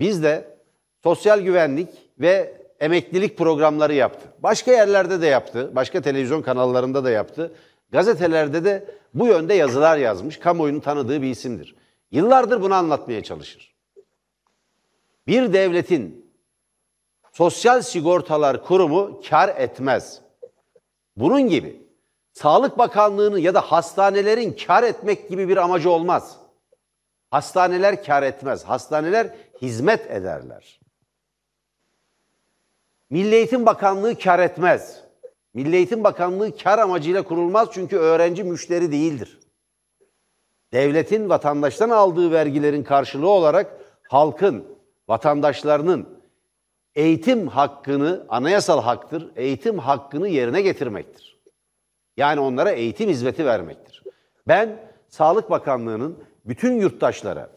bizde 0.00 0.58
sosyal 1.02 1.40
güvenlik 1.40 1.88
ve 2.20 2.60
emeklilik 2.80 3.38
programları 3.38 3.94
yaptı. 3.94 4.28
Başka 4.38 4.72
yerlerde 4.72 5.20
de 5.20 5.26
yaptı. 5.26 5.70
Başka 5.74 6.00
televizyon 6.00 6.42
kanallarında 6.42 7.04
da 7.04 7.10
yaptı. 7.10 7.54
Gazetelerde 7.92 8.64
de 8.64 8.84
bu 9.14 9.26
yönde 9.26 9.54
yazılar 9.54 9.98
yazmış. 9.98 10.38
Kamuoyunun 10.38 10.80
tanıdığı 10.80 11.22
bir 11.22 11.30
isimdir. 11.30 11.74
Yıllardır 12.10 12.62
bunu 12.62 12.74
anlatmaya 12.74 13.22
çalışır. 13.22 13.74
Bir 15.26 15.52
devletin 15.52 16.32
sosyal 17.32 17.82
sigortalar 17.82 18.64
kurumu 18.64 19.20
kar 19.30 19.48
etmez. 19.48 20.20
Bunun 21.16 21.42
gibi 21.42 21.82
Sağlık 22.32 22.78
Bakanlığı'nın 22.78 23.38
ya 23.38 23.54
da 23.54 23.60
hastanelerin 23.60 24.56
kar 24.66 24.82
etmek 24.82 25.28
gibi 25.28 25.48
bir 25.48 25.56
amacı 25.56 25.90
olmaz. 25.90 26.39
Hastaneler 27.30 28.04
kar 28.04 28.22
etmez. 28.22 28.64
Hastaneler 28.64 29.34
hizmet 29.62 30.10
ederler. 30.10 30.80
Milli 33.10 33.34
Eğitim 33.34 33.66
Bakanlığı 33.66 34.18
kar 34.18 34.38
etmez. 34.38 35.04
Milli 35.54 35.76
Eğitim 35.76 36.04
Bakanlığı 36.04 36.56
kar 36.56 36.78
amacıyla 36.78 37.22
kurulmaz 37.22 37.68
çünkü 37.72 37.96
öğrenci 37.96 38.44
müşteri 38.44 38.92
değildir. 38.92 39.40
Devletin 40.72 41.28
vatandaştan 41.28 41.90
aldığı 41.90 42.32
vergilerin 42.32 42.82
karşılığı 42.82 43.28
olarak 43.28 43.80
halkın, 44.08 44.64
vatandaşlarının 45.08 46.08
eğitim 46.94 47.48
hakkını, 47.48 48.26
anayasal 48.28 48.82
haktır, 48.82 49.30
eğitim 49.36 49.78
hakkını 49.78 50.28
yerine 50.28 50.62
getirmektir. 50.62 51.40
Yani 52.16 52.40
onlara 52.40 52.70
eğitim 52.70 53.08
hizmeti 53.08 53.46
vermektir. 53.46 54.02
Ben 54.48 54.90
Sağlık 55.08 55.50
Bakanlığı'nın 55.50 56.24
bütün 56.50 56.80
yurttaşlara 56.80 57.50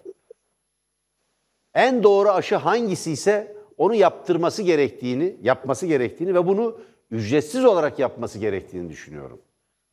en 1.74 2.04
doğru 2.04 2.30
aşı 2.30 2.56
hangisi 2.56 3.12
ise 3.12 3.58
onu 3.78 3.96
yaptırması 3.96 4.62
gerektiğini, 4.62 5.38
yapması 5.42 5.86
gerektiğini 5.86 6.36
ve 6.36 6.48
bunu 6.48 6.80
ücretsiz 7.12 7.66
olarak 7.66 8.00
yapması 8.00 8.40
gerektiğini 8.40 8.90
düşünüyorum. 8.90 9.42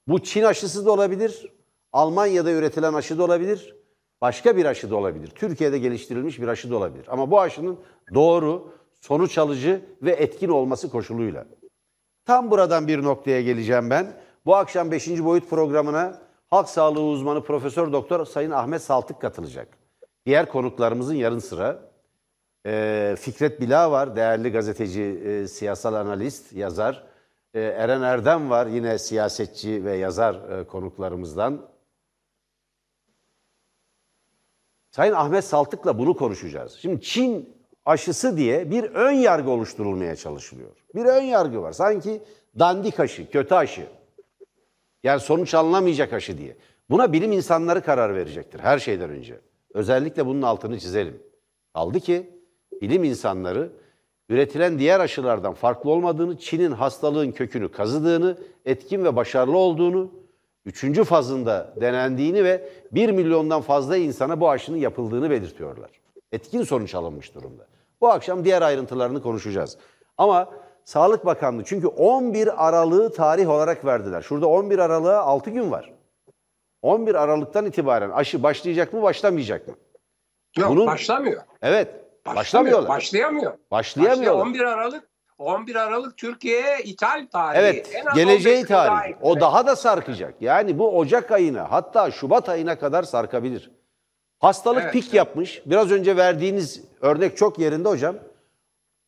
Bu 0.09 0.23
Çin 0.23 0.42
aşısı 0.42 0.87
da 0.87 0.92
olabilir, 0.92 1.52
Almanya'da 1.92 2.52
üretilen 2.52 2.95
aşı 2.95 3.19
da 3.19 3.25
olabilir, 3.25 3.76
başka 4.21 4.57
bir 4.57 4.64
aşı 4.64 4.90
da 4.90 4.97
olabilir. 4.97 5.30
Türkiye'de 5.35 5.78
geliştirilmiş 5.78 6.40
bir 6.40 6.49
aşı 6.49 6.71
da 6.71 6.76
olabilir. 6.76 7.07
Ama 7.09 7.30
bu 7.30 7.40
aşının 7.40 7.78
doğru, 8.14 8.73
sonuç 9.00 9.38
alıcı 9.38 9.83
ve 10.02 10.11
etkin 10.11 10.49
olması 10.49 10.90
koşuluyla. 10.90 11.47
Tam 12.25 12.50
buradan 12.50 12.88
bir 12.88 13.02
noktaya 13.02 13.42
geleceğim 13.42 13.90
ben. 13.90 14.21
Bu 14.47 14.57
akşam 14.57 14.90
5. 14.90 15.09
boyut 15.09 15.50
programına 15.50 16.29
halk 16.50 16.69
sağlığı 16.69 17.02
uzmanı 17.02 17.45
Profesör 17.45 17.92
Doktor 17.92 18.26
Sayın 18.26 18.50
Ahmet 18.50 18.83
Saltık 18.83 19.21
katılacak. 19.21 19.69
Diğer 20.26 20.49
konuklarımızın 20.49 21.14
yarı 21.14 21.40
sıra 21.40 21.90
e, 22.66 23.16
Fikret 23.19 23.61
Bila 23.61 23.90
var, 23.90 24.16
değerli 24.16 24.52
gazeteci, 24.52 25.02
e, 25.02 25.49
siyasal 25.49 25.95
analist, 25.95 26.52
yazar. 26.52 27.07
E, 27.54 27.61
Eren 27.61 28.02
Erdem 28.02 28.50
var, 28.50 28.66
yine 28.66 28.99
siyasetçi 28.99 29.85
ve 29.85 29.97
yazar 29.97 30.35
e, 30.35 30.66
konuklarımızdan. 30.66 31.71
Sayın 34.90 35.12
Ahmet 35.12 35.45
Saltık'la 35.45 35.99
bunu 35.99 36.16
konuşacağız. 36.16 36.73
Şimdi 36.73 37.00
Çin 37.00 37.57
aşısı 37.85 38.37
diye 38.37 38.71
bir 38.71 38.85
ön 38.85 39.12
yargı 39.12 39.50
oluşturulmaya 39.50 40.16
çalışılıyor. 40.16 40.85
Bir 40.95 41.04
ön 41.04 41.23
yargı 41.23 41.62
var. 41.62 41.73
Sanki 41.73 42.23
dandik 42.59 43.00
aşı, 43.00 43.30
kötü 43.30 43.54
aşı. 43.54 44.00
Yani 45.04 45.21
sonuç 45.21 45.54
alınamayacak 45.54 46.12
aşı 46.12 46.38
diye. 46.38 46.57
Buna 46.90 47.12
bilim 47.12 47.33
insanları 47.33 47.83
karar 47.83 48.14
verecektir 48.14 48.61
her 48.61 48.78
şeyden 48.78 49.11
önce. 49.11 49.40
Özellikle 49.75 50.26
bunun 50.26 50.42
altını 50.42 50.78
çizelim. 50.78 51.23
Kaldı 51.75 52.00
ki 52.00 52.30
bilim 52.83 53.04
insanları 53.04 53.73
üretilen 54.28 54.78
diğer 54.78 55.00
aşılardan 55.00 55.54
farklı 55.54 55.90
olmadığını, 55.90 56.38
Çin'in 56.38 56.73
hastalığın 56.73 57.33
kökünü 57.33 57.73
kazıdığını, 57.73 58.38
etkin 58.64 59.04
ve 59.04 59.16
başarılı 59.16 59.57
olduğunu, 59.57 60.11
üçüncü 60.64 61.04
fazında 61.04 61.75
denendiğini 61.80 62.45
ve 62.45 62.69
1 62.92 63.11
milyondan 63.11 63.61
fazla 63.61 63.97
insana 63.97 64.40
bu 64.40 64.50
aşının 64.50 64.76
yapıldığını 64.76 65.30
belirtiyorlar. 65.30 65.90
Etkin 66.33 66.62
sonuç 66.62 66.95
alınmış 66.95 67.35
durumda. 67.35 67.66
Bu 68.00 68.09
akşam 68.09 68.45
diğer 68.45 68.62
ayrıntılarını 68.62 69.23
konuşacağız. 69.23 69.78
Ama 70.19 70.50
Sağlık 70.84 71.26
Bakanlığı 71.26 71.64
çünkü 71.64 71.87
11 71.87 72.68
Aralık'ı 72.68 73.16
tarih 73.16 73.49
olarak 73.50 73.84
verdiler. 73.84 74.22
Şurada 74.22 74.46
11 74.46 74.78
Aralık'a 74.78 75.18
6 75.20 75.50
gün 75.50 75.70
var. 75.70 75.92
11 76.82 77.14
Aralık'tan 77.14 77.66
itibaren 77.66 78.10
aşı 78.10 78.42
başlayacak 78.42 78.92
mı 78.92 79.02
başlamayacak 79.02 79.68
mı? 79.68 79.75
Yok 80.58 80.70
Bunun- 80.70 80.87
başlamıyor. 80.87 81.42
Evet 81.62 81.88
Başlamıyor, 82.26 82.37
başlamıyorlar. 82.38 82.88
Başlayamıyor. 82.88 83.52
Başlayamıyorlar. 83.70 84.42
11 84.46 84.60
Aralık 84.60 85.10
11 85.38 85.75
Aralık 85.76 86.16
Türkiye'ye 86.16 86.78
ithal 86.84 87.26
tarihi. 87.32 87.60
Evet, 87.60 87.90
En 87.94 88.06
az 88.06 88.14
geleceği 88.16 88.54
15 88.56 88.68
gün 88.68 88.75
daha 88.75 88.87
tarih. 89.00 89.14
O 89.22 89.40
daha 89.40 89.66
da 89.66 89.76
sarkacak. 89.76 90.34
Yani 90.40 90.78
bu 90.78 90.99
Ocak 90.99 91.30
ayına 91.32 91.72
hatta 91.72 92.10
Şubat 92.10 92.49
ayına 92.49 92.78
kadar 92.78 93.02
sarkabilir. 93.02 93.70
Hastalık 94.38 94.82
Evet, 94.82 94.92
pik 94.92 95.04
evet. 95.04 95.14
yapmış. 95.14 95.62
Biraz 95.66 95.90
önce 95.90 96.16
verdiğiniz 96.16 96.82
örnek 97.00 97.37
çok 97.37 97.58
yerinde 97.58 97.88
hocam. 97.88 98.16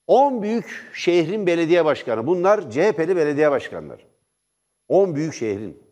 10 0.07 0.43
büyük 0.43 0.91
şehrin 0.95 1.47
belediye 1.47 1.85
başkanı. 1.85 2.27
Bunlar 2.27 2.71
CHP'li 2.71 3.17
belediye 3.17 3.51
başkanları. 3.51 4.03
10 4.89 5.15
büyük 5.15 5.35
şehrin. 5.35 5.83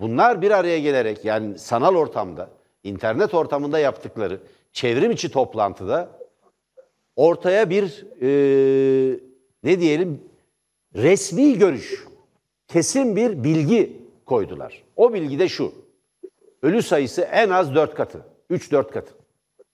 Bunlar 0.00 0.42
bir 0.42 0.50
araya 0.50 0.80
gelerek 0.80 1.24
yani 1.24 1.58
sanal 1.58 1.94
ortamda, 1.94 2.50
internet 2.84 3.34
ortamında 3.34 3.78
yaptıkları 3.78 4.40
çevrim 4.72 5.10
içi 5.10 5.30
toplantıda 5.30 6.10
ortaya 7.16 7.70
bir 7.70 8.06
e, 8.22 9.20
ne 9.62 9.80
diyelim 9.80 10.20
resmi 10.94 11.58
görüş, 11.58 12.06
kesin 12.68 13.16
bir 13.16 13.44
bilgi 13.44 14.02
koydular. 14.26 14.84
O 14.96 15.14
bilgi 15.14 15.38
de 15.38 15.48
şu. 15.48 15.72
Ölü 16.62 16.82
sayısı 16.82 17.22
en 17.22 17.50
az 17.50 17.74
4 17.74 17.94
katı. 17.94 18.24
3-4 18.50 18.90
katı. 18.90 19.14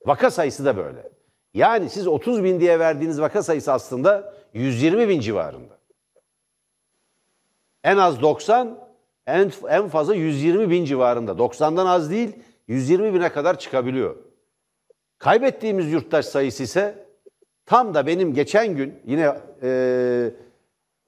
Vaka 0.07 0.31
sayısı 0.31 0.65
da 0.65 0.77
böyle. 0.77 1.09
Yani 1.55 1.91
siz 1.91 2.07
30 2.07 2.45
bin 2.45 2.61
diye 2.61 2.79
verdiğiniz 2.79 3.21
vaka 3.21 3.43
sayısı 3.43 3.73
aslında 3.73 4.35
120 4.55 5.09
bin 5.09 5.21
civarında. 5.21 5.79
En 7.85 7.97
az 7.97 8.23
90, 8.23 8.79
en, 9.27 9.53
en 9.69 9.89
fazla 9.89 10.15
120 10.15 10.71
bin 10.71 10.85
civarında. 10.85 11.33
90'dan 11.33 11.87
az 11.87 12.11
değil, 12.11 12.37
120 12.69 13.15
bine 13.15 13.29
kadar 13.29 13.59
çıkabiliyor. 13.59 14.17
Kaybettiğimiz 15.19 15.93
yurttaş 15.93 16.27
sayısı 16.27 16.63
ise 16.63 17.07
tam 17.67 17.95
da 17.95 18.07
benim 18.07 18.35
geçen 18.35 18.77
gün 18.77 18.95
yine 19.07 19.35
e, 19.63 20.31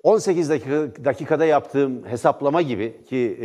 18 0.02 0.50
dakika, 0.50 1.04
dakikada 1.04 1.44
yaptığım 1.44 2.06
hesaplama 2.06 2.62
gibi 2.62 3.04
ki 3.04 3.38
e, 3.40 3.44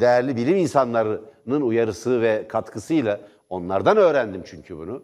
değerli 0.00 0.36
bilim 0.36 0.56
insanlarının 0.56 1.60
uyarısı 1.60 2.22
ve 2.22 2.48
katkısıyla 2.48 3.20
onlardan 3.48 3.96
öğrendim 3.96 4.42
çünkü 4.46 4.76
bunu. 4.78 5.02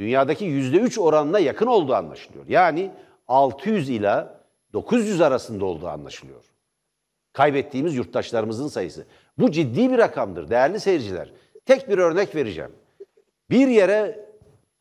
Dünyadaki 0.00 0.44
%3 0.44 1.00
oranına 1.00 1.38
yakın 1.38 1.66
olduğu 1.66 1.94
anlaşılıyor. 1.94 2.44
Yani 2.48 2.90
600 3.28 3.90
ila 3.90 4.40
900 4.72 5.20
arasında 5.20 5.64
olduğu 5.64 5.88
anlaşılıyor. 5.88 6.44
Kaybettiğimiz 7.32 7.94
yurttaşlarımızın 7.94 8.68
sayısı. 8.68 9.06
Bu 9.38 9.50
ciddi 9.50 9.90
bir 9.90 9.98
rakamdır 9.98 10.50
değerli 10.50 10.80
seyirciler. 10.80 11.32
Tek 11.66 11.88
bir 11.88 11.98
örnek 11.98 12.34
vereceğim. 12.34 12.72
Bir 13.50 13.68
yere 13.68 14.28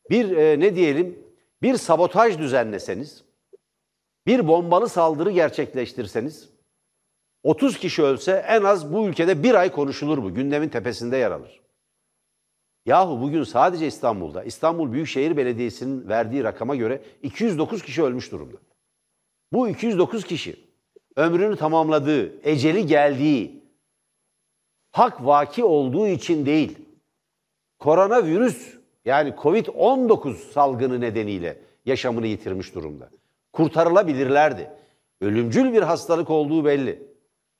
bir 0.09 0.37
e, 0.37 0.59
ne 0.59 0.75
diyelim 0.75 1.23
bir 1.61 1.77
sabotaj 1.77 2.37
düzenleseniz, 2.37 3.23
bir 4.27 4.47
bombalı 4.47 4.89
saldırı 4.89 5.31
gerçekleştirseniz 5.31 6.49
30 7.43 7.79
kişi 7.79 8.03
ölse 8.03 8.45
en 8.47 8.63
az 8.63 8.93
bu 8.93 9.07
ülkede 9.07 9.43
bir 9.43 9.53
ay 9.53 9.71
konuşulur 9.71 10.23
bu. 10.23 10.33
Gündemin 10.33 10.69
tepesinde 10.69 11.17
yer 11.17 11.31
alır. 11.31 11.62
Yahu 12.85 13.21
bugün 13.21 13.43
sadece 13.43 13.87
İstanbul'da, 13.87 14.43
İstanbul 14.43 14.91
Büyükşehir 14.91 15.37
Belediyesi'nin 15.37 16.09
verdiği 16.09 16.43
rakama 16.43 16.75
göre 16.75 17.01
209 17.21 17.83
kişi 17.83 18.03
ölmüş 18.03 18.31
durumda. 18.31 18.57
Bu 19.53 19.69
209 19.69 20.23
kişi 20.23 20.59
ömrünü 21.15 21.57
tamamladığı, 21.57 22.49
eceli 22.49 22.85
geldiği, 22.85 23.63
hak 24.91 25.25
vaki 25.25 25.63
olduğu 25.63 26.07
için 26.07 26.45
değil, 26.45 26.77
koronavirüs 27.79 28.77
yani 29.05 29.29
Covid-19 29.29 30.35
salgını 30.35 31.01
nedeniyle 31.01 31.61
yaşamını 31.85 32.27
yitirmiş 32.27 32.75
durumda. 32.75 33.09
Kurtarılabilirlerdi. 33.53 34.71
Ölümcül 35.21 35.73
bir 35.73 35.81
hastalık 35.81 36.29
olduğu 36.29 36.65
belli. 36.65 37.03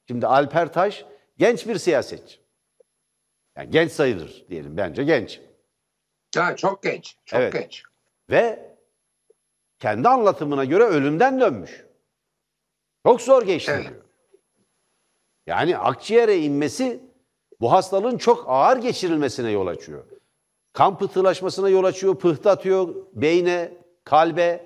Şimdi 0.08 0.28
Alper 0.28 0.74
Taş 0.74 1.06
genç 1.38 1.68
bir 1.68 1.78
siyasetçi. 1.78 2.43
Yani 3.58 3.70
genç 3.72 3.92
sayılır 3.92 4.46
diyelim 4.50 4.78
bence 4.78 5.04
genç. 5.04 5.42
Ha, 6.36 6.56
çok 6.56 6.84
genç. 6.84 7.18
Çok 7.26 7.40
Evet. 7.40 7.54
genç. 7.54 7.84
Ve 8.30 8.76
kendi 9.80 10.08
anlatımına 10.10 10.66
göre 10.66 10.84
ölümden 10.84 11.40
dönmüş. 11.42 11.86
Çok 13.06 13.22
zor 13.22 13.44
geçti 13.44 13.72
Evet. 13.76 13.90
diyor. 13.90 14.04
Yani 15.48 15.78
akciğere 15.78 16.38
inmesi 16.38 17.04
bu 17.62 17.72
hastalığın 17.72 18.18
çok 18.18 18.46
ağır 18.48 18.78
geçirilmesine 18.78 19.52
yol 19.52 19.68
açıyor. 19.68 20.04
Kan 20.74 20.98
pıhtılaşmasına 20.98 21.70
yol 21.70 21.84
açıyor, 21.84 22.16
pıhtı 22.20 22.50
atıyor 22.50 22.96
beyne, 23.14 23.72
kalbe. 24.04 24.66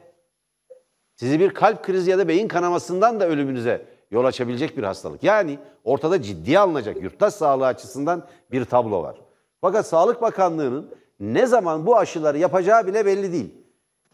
Sizi 1.16 1.40
bir 1.40 1.54
kalp 1.54 1.84
krizi 1.84 2.12
ya 2.12 2.18
da 2.18 2.28
beyin 2.28 2.48
kanamasından 2.48 3.20
da 3.20 3.28
ölümünüze 3.28 3.86
yol 4.12 4.26
açabilecek 4.26 4.78
bir 4.78 4.84
hastalık. 4.84 5.24
Yani 5.24 5.60
ortada 5.84 6.22
ciddiye 6.22 6.60
alınacak 6.60 7.04
yurttaş 7.04 7.34
sağlığı 7.34 7.66
açısından 7.66 8.28
bir 8.52 8.66
tablo 8.66 9.04
var. 9.04 9.22
Fakat 9.62 9.88
Sağlık 9.88 10.22
Bakanlığı'nın 10.22 10.96
ne 11.20 11.46
zaman 11.46 11.86
bu 11.86 11.98
aşıları 11.98 12.38
yapacağı 12.38 12.88
bile 12.88 13.06
belli 13.06 13.32
değil. 13.34 13.54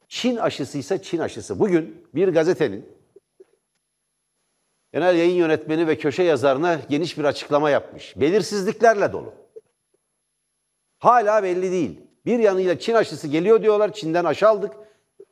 Çin 0.07 0.37
aşısıysa 0.37 1.01
Çin 1.01 1.19
aşısı. 1.19 1.59
Bugün 1.59 2.07
bir 2.15 2.27
gazetenin 2.27 2.89
genel 4.93 5.15
yayın 5.15 5.35
yönetmeni 5.35 5.87
ve 5.87 5.97
köşe 5.97 6.23
yazarına 6.23 6.79
geniş 6.89 7.17
bir 7.17 7.23
açıklama 7.23 7.69
yapmış. 7.69 8.13
Belirsizliklerle 8.17 9.13
dolu. 9.13 9.33
Hala 10.99 11.43
belli 11.43 11.71
değil. 11.71 11.99
Bir 12.25 12.39
yanıyla 12.39 12.79
Çin 12.79 12.93
aşısı 12.93 13.27
geliyor 13.27 13.63
diyorlar. 13.63 13.93
Çin'den 13.93 14.25
aşı 14.25 14.47
aldık. 14.47 14.73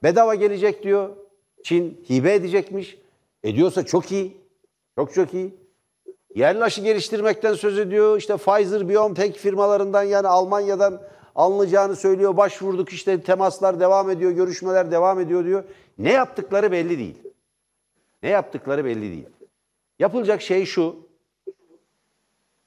Bedava 0.04 0.36
gelecek 0.36 0.84
diyor. 0.84 1.18
Çin 1.64 2.06
hibe 2.10 2.34
edecekmiş. 2.34 2.98
Ediyorsa 3.44 3.86
çok 3.86 4.12
iyi. 4.12 4.41
Çok 4.96 5.14
çok 5.14 5.34
iyi. 5.34 5.56
Yerli 6.36 6.64
aşı 6.64 6.82
geliştirmekten 6.82 7.54
söz 7.54 7.80
ediyor. 7.80 8.18
İşte 8.18 8.38
Pfizer, 8.38 8.90
BioNTech 8.90 9.38
firmalarından 9.38 10.04
yani 10.04 10.28
Almanya'dan 10.28 11.02
alınacağını 11.36 11.96
söylüyor. 11.96 12.38
Başvurduk 12.38 12.90
işte 12.90 13.22
temaslar 13.24 13.80
devam 13.80 14.10
ediyor, 14.10 14.32
görüşmeler 14.32 14.92
devam 14.92 15.20
ediyor 15.20 15.46
diyor. 15.46 15.64
Ne 15.98 16.12
yaptıkları 16.12 16.72
belli 16.72 16.98
değil. 16.98 17.18
Ne 18.24 18.30
yaptıkları 18.30 18.86
belli 18.86 19.02
değil. 19.02 19.28
Yapılacak 20.00 20.42
şey 20.42 20.66
şu. 20.66 20.96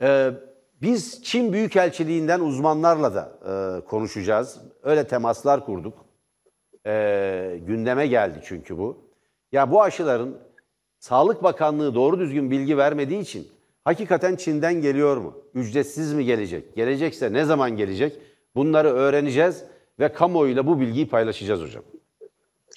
Ee, 0.02 0.30
biz 0.82 1.22
Çin 1.22 1.52
Büyükelçiliğinden 1.52 2.40
uzmanlarla 2.40 3.14
da 3.14 3.32
e, 3.46 3.84
konuşacağız. 3.84 4.60
Öyle 4.82 5.06
temaslar 5.06 5.64
kurduk. 5.64 6.04
Ee, 6.86 7.60
gündeme 7.66 8.06
geldi 8.06 8.40
çünkü 8.44 8.78
bu. 8.78 8.98
Ya 9.52 9.70
bu 9.70 9.82
aşıların 9.82 10.38
Sağlık 11.04 11.42
Bakanlığı 11.42 11.94
doğru 11.94 12.18
düzgün 12.18 12.50
bilgi 12.50 12.78
vermediği 12.78 13.20
için 13.20 13.48
hakikaten 13.84 14.36
Çin'den 14.36 14.74
geliyor 14.74 15.16
mu? 15.16 15.38
Ücretsiz 15.54 16.12
mi 16.12 16.24
gelecek? 16.24 16.76
Gelecekse 16.76 17.32
ne 17.32 17.44
zaman 17.44 17.76
gelecek? 17.76 18.18
Bunları 18.54 18.88
öğreneceğiz 18.88 19.64
ve 20.00 20.12
kamuoyuyla 20.12 20.66
bu 20.66 20.80
bilgiyi 20.80 21.08
paylaşacağız 21.08 21.60
hocam. 21.60 21.82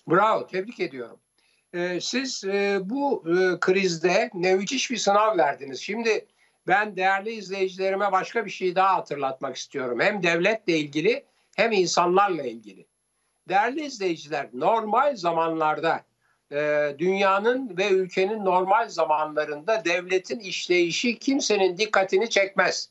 Bravo, 0.08 0.48
tebrik 0.48 0.80
ediyorum. 0.80 1.20
Ee, 1.74 2.00
siz 2.02 2.44
e, 2.44 2.80
bu 2.84 3.24
e, 3.28 3.60
krizde 3.60 4.30
müthiş 4.34 4.92
bir 4.92 4.98
sınav 4.98 5.38
verdiniz. 5.38 5.80
Şimdi 5.80 6.26
ben 6.68 6.96
değerli 6.96 7.32
izleyicilerime 7.32 8.12
başka 8.12 8.46
bir 8.46 8.52
şey 8.52 8.76
daha 8.76 8.96
hatırlatmak 8.96 9.56
istiyorum. 9.56 10.00
Hem 10.00 10.24
devletle 10.24 10.78
ilgili 10.78 11.26
hem 11.56 11.72
insanlarla 11.72 12.44
ilgili. 12.44 12.86
Değerli 13.50 13.86
izleyiciler 13.86 14.50
normal 14.54 15.16
zamanlarda 15.16 16.02
e, 16.52 16.96
dünyanın 17.00 17.78
ve 17.78 17.90
ülkenin 17.90 18.46
normal 18.46 18.90
zamanlarında 18.90 19.86
devletin 19.86 20.40
işleyişi 20.40 21.20
kimsenin 21.20 21.78
dikkatini 21.78 22.30
çekmez. 22.30 22.90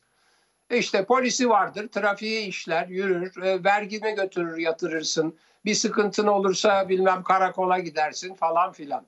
İşte 0.70 1.04
polisi 1.04 1.48
vardır, 1.50 1.88
trafiği 1.88 2.46
işler, 2.46 2.86
yürür, 2.86 3.42
e, 3.42 3.64
vergini 3.64 4.14
götürür, 4.14 4.58
yatırırsın. 4.58 5.36
Bir 5.64 5.74
sıkıntın 5.74 6.26
olursa 6.26 6.88
bilmem 6.88 7.22
karakola 7.22 7.78
gidersin 7.78 8.34
falan 8.34 8.72
filan. 8.72 9.06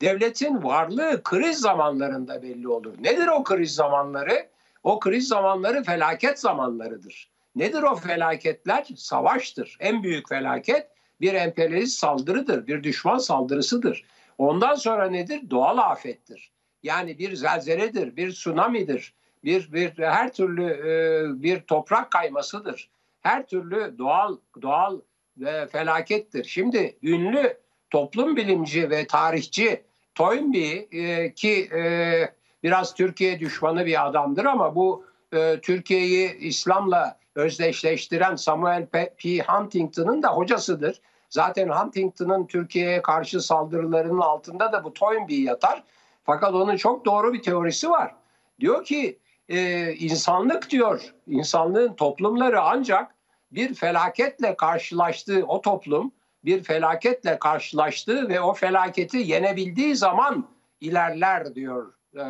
Devletin 0.00 0.62
varlığı 0.62 1.22
kriz 1.22 1.58
zamanlarında 1.58 2.42
belli 2.42 2.68
olur. 2.68 2.94
Nedir 3.00 3.26
o 3.26 3.44
kriz 3.44 3.74
zamanları? 3.74 4.48
O 4.82 5.00
kriz 5.00 5.28
zamanları 5.28 5.82
felaket 5.82 6.38
zamanlarıdır. 6.40 7.30
Nedir 7.56 7.82
o 7.82 7.96
felaketler? 7.96 8.86
Savaştır. 8.96 9.76
En 9.80 10.02
büyük 10.02 10.28
felaket 10.28 10.88
bir 11.20 11.34
emperyalist 11.34 11.98
saldırıdır, 11.98 12.66
bir 12.66 12.82
düşman 12.82 13.18
saldırısıdır. 13.18 14.04
Ondan 14.38 14.74
sonra 14.74 15.10
nedir? 15.10 15.50
Doğal 15.50 15.78
afettir. 15.78 16.50
Yani 16.82 17.18
bir 17.18 17.36
zelzeledir, 17.36 18.16
bir 18.16 18.32
tsunami'dir, 18.32 19.14
bir 19.44 19.72
bir 19.72 19.98
her 19.98 20.32
türlü 20.32 20.64
e, 20.64 21.42
bir 21.42 21.60
toprak 21.60 22.10
kaymasıdır. 22.10 22.90
Her 23.20 23.46
türlü 23.46 23.98
doğal 23.98 24.36
doğal 24.62 25.00
ve 25.36 25.66
felakettir. 25.66 26.44
Şimdi 26.44 26.98
ünlü 27.02 27.56
toplum 27.90 28.36
bilimci 28.36 28.90
ve 28.90 29.06
tarihçi 29.06 29.82
Toynbee 30.14 30.88
e, 30.92 31.34
ki 31.34 31.68
e, 31.74 31.82
biraz 32.62 32.94
Türkiye 32.94 33.40
düşmanı 33.40 33.86
bir 33.86 34.06
adamdır 34.06 34.44
ama 34.44 34.74
bu 34.74 35.04
e, 35.32 35.60
Türkiye'yi 35.60 36.38
İslam'la 36.38 37.18
özdeşleştiren 37.34 38.36
Samuel 38.36 38.86
P. 38.86 39.38
Huntington'ın 39.38 40.22
da 40.22 40.28
hocasıdır. 40.28 41.00
Zaten 41.30 41.68
Huntington'ın 41.68 42.46
Türkiye'ye 42.46 43.02
karşı 43.02 43.40
saldırılarının 43.40 44.20
altında 44.20 44.72
da 44.72 44.84
bu 44.84 44.94
Toynbee 44.94 45.42
yatar. 45.42 45.82
Fakat 46.24 46.54
onun 46.54 46.76
çok 46.76 47.04
doğru 47.04 47.32
bir 47.32 47.42
teorisi 47.42 47.90
var. 47.90 48.14
Diyor 48.60 48.84
ki 48.84 49.18
e, 49.48 49.92
insanlık 49.92 50.70
diyor, 50.70 51.14
insanlığın 51.26 51.94
toplumları 51.94 52.60
ancak 52.60 53.14
bir 53.52 53.74
felaketle 53.74 54.56
karşılaştığı 54.56 55.44
o 55.46 55.60
toplum 55.60 56.12
bir 56.44 56.62
felaketle 56.62 57.38
karşılaştığı 57.38 58.28
ve 58.28 58.40
o 58.40 58.52
felaketi 58.52 59.16
yenebildiği 59.16 59.96
zaman 59.96 60.48
ilerler 60.80 61.54
diyor 61.54 61.92
e, 62.14 62.20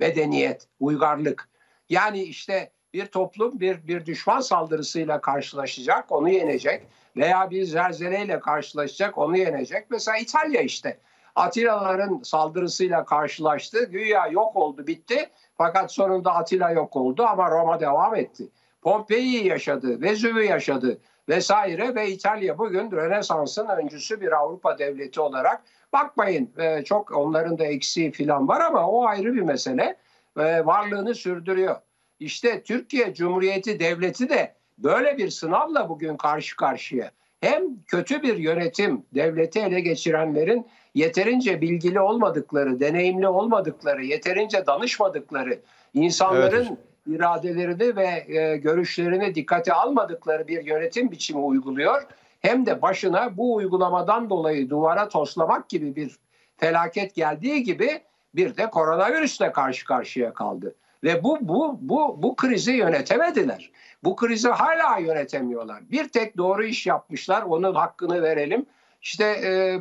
bedeniyet, 0.00 0.68
uygarlık. 0.80 1.48
Yani 1.88 2.22
işte 2.22 2.70
bir 2.92 3.06
toplum 3.06 3.60
bir 3.60 3.86
bir 3.86 4.06
düşman 4.06 4.40
saldırısıyla 4.40 5.20
karşılaşacak, 5.20 6.12
onu 6.12 6.28
yenecek 6.28 6.86
veya 7.16 7.50
bir 7.50 7.64
zelzeleyle 7.64 8.40
karşılaşacak, 8.40 9.18
onu 9.18 9.36
yenecek. 9.36 9.90
Mesela 9.90 10.18
İtalya 10.18 10.60
işte 10.60 10.98
Atilaların 11.36 12.20
saldırısıyla 12.22 13.04
karşılaştı. 13.04 13.84
Güya 13.84 14.26
yok 14.26 14.56
oldu, 14.56 14.86
bitti. 14.86 15.30
Fakat 15.58 15.92
sonunda 15.92 16.34
Atilla 16.34 16.70
yok 16.70 16.96
oldu 16.96 17.22
ama 17.22 17.50
Roma 17.50 17.80
devam 17.80 18.14
etti. 18.14 18.48
Pompei 18.82 19.46
yaşadı, 19.46 20.02
Vezüvü 20.02 20.44
yaşadı 20.44 20.98
vesaire 21.28 21.94
ve 21.94 22.08
İtalya 22.10 22.58
bugün 22.58 22.90
Rönesans'ın 22.90 23.66
öncüsü 23.66 24.20
bir 24.20 24.32
Avrupa 24.32 24.78
devleti 24.78 25.20
olarak 25.20 25.62
bakmayın 25.92 26.50
e, 26.58 26.84
çok 26.84 27.16
onların 27.16 27.58
da 27.58 27.64
eksiği 27.64 28.12
falan 28.12 28.48
var 28.48 28.60
ama 28.60 28.90
o 28.90 29.06
ayrı 29.06 29.34
bir 29.34 29.42
mesele 29.42 29.96
e, 30.38 30.66
varlığını 30.66 31.14
sürdürüyor. 31.14 31.76
İşte 32.20 32.62
Türkiye 32.62 33.14
Cumhuriyeti 33.14 33.80
Devleti 33.80 34.28
de 34.28 34.54
böyle 34.78 35.18
bir 35.18 35.30
sınavla 35.30 35.88
bugün 35.88 36.16
karşı 36.16 36.56
karşıya. 36.56 37.10
Hem 37.40 37.62
kötü 37.86 38.22
bir 38.22 38.36
yönetim, 38.36 39.02
devleti 39.14 39.60
ele 39.60 39.80
geçirenlerin 39.80 40.66
yeterince 40.94 41.60
bilgili 41.60 42.00
olmadıkları, 42.00 42.80
deneyimli 42.80 43.28
olmadıkları, 43.28 44.04
yeterince 44.04 44.66
danışmadıkları, 44.66 45.58
insanların 45.94 46.66
evet 46.66 46.78
iradelerini 47.06 47.96
ve 47.96 48.38
e, 48.38 48.56
görüşlerini 48.56 49.34
dikkate 49.34 49.72
almadıkları 49.72 50.48
bir 50.48 50.64
yönetim 50.64 51.10
biçimi 51.10 51.40
uyguluyor. 51.40 52.06
Hem 52.40 52.66
de 52.66 52.82
başına 52.82 53.36
bu 53.36 53.54
uygulamadan 53.54 54.30
dolayı 54.30 54.70
duvara 54.70 55.08
toslamak 55.08 55.68
gibi 55.68 55.96
bir 55.96 56.16
felaket 56.56 57.14
geldiği 57.14 57.62
gibi 57.62 58.00
bir 58.34 58.56
de 58.56 58.70
koronavirüsle 58.70 59.52
karşı 59.52 59.86
karşıya 59.86 60.34
kaldı. 60.34 60.74
Ve 61.06 61.24
bu 61.24 61.38
bu 61.40 61.78
bu 61.80 62.22
bu 62.22 62.36
krizi 62.36 62.72
yönetemediler. 62.72 63.70
Bu 64.04 64.16
krizi 64.16 64.48
hala 64.48 64.98
yönetemiyorlar. 64.98 65.90
Bir 65.90 66.08
tek 66.08 66.36
doğru 66.36 66.64
iş 66.64 66.86
yapmışlar. 66.86 67.42
Onun 67.42 67.74
hakkını 67.74 68.22
verelim. 68.22 68.66
İşte 69.02 69.24
e, 69.24 69.80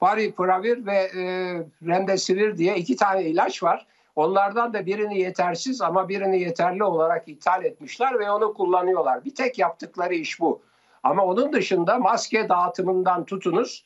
Favipiravir 0.00 0.86
ve 0.86 0.96
e, 0.96 1.22
Remdesivir 1.86 2.56
diye 2.58 2.76
iki 2.76 2.96
tane 2.96 3.22
ilaç 3.22 3.62
var. 3.62 3.86
Onlardan 4.16 4.72
da 4.72 4.86
birini 4.86 5.18
yetersiz 5.18 5.80
ama 5.80 6.08
birini 6.08 6.40
yeterli 6.40 6.84
olarak 6.84 7.28
ithal 7.28 7.64
etmişler 7.64 8.18
ve 8.18 8.30
onu 8.30 8.54
kullanıyorlar. 8.54 9.24
Bir 9.24 9.34
tek 9.34 9.58
yaptıkları 9.58 10.14
iş 10.14 10.40
bu. 10.40 10.62
Ama 11.02 11.24
onun 11.24 11.52
dışında 11.52 11.98
maske 11.98 12.48
dağıtımından 12.48 13.24
tutunuz 13.24 13.84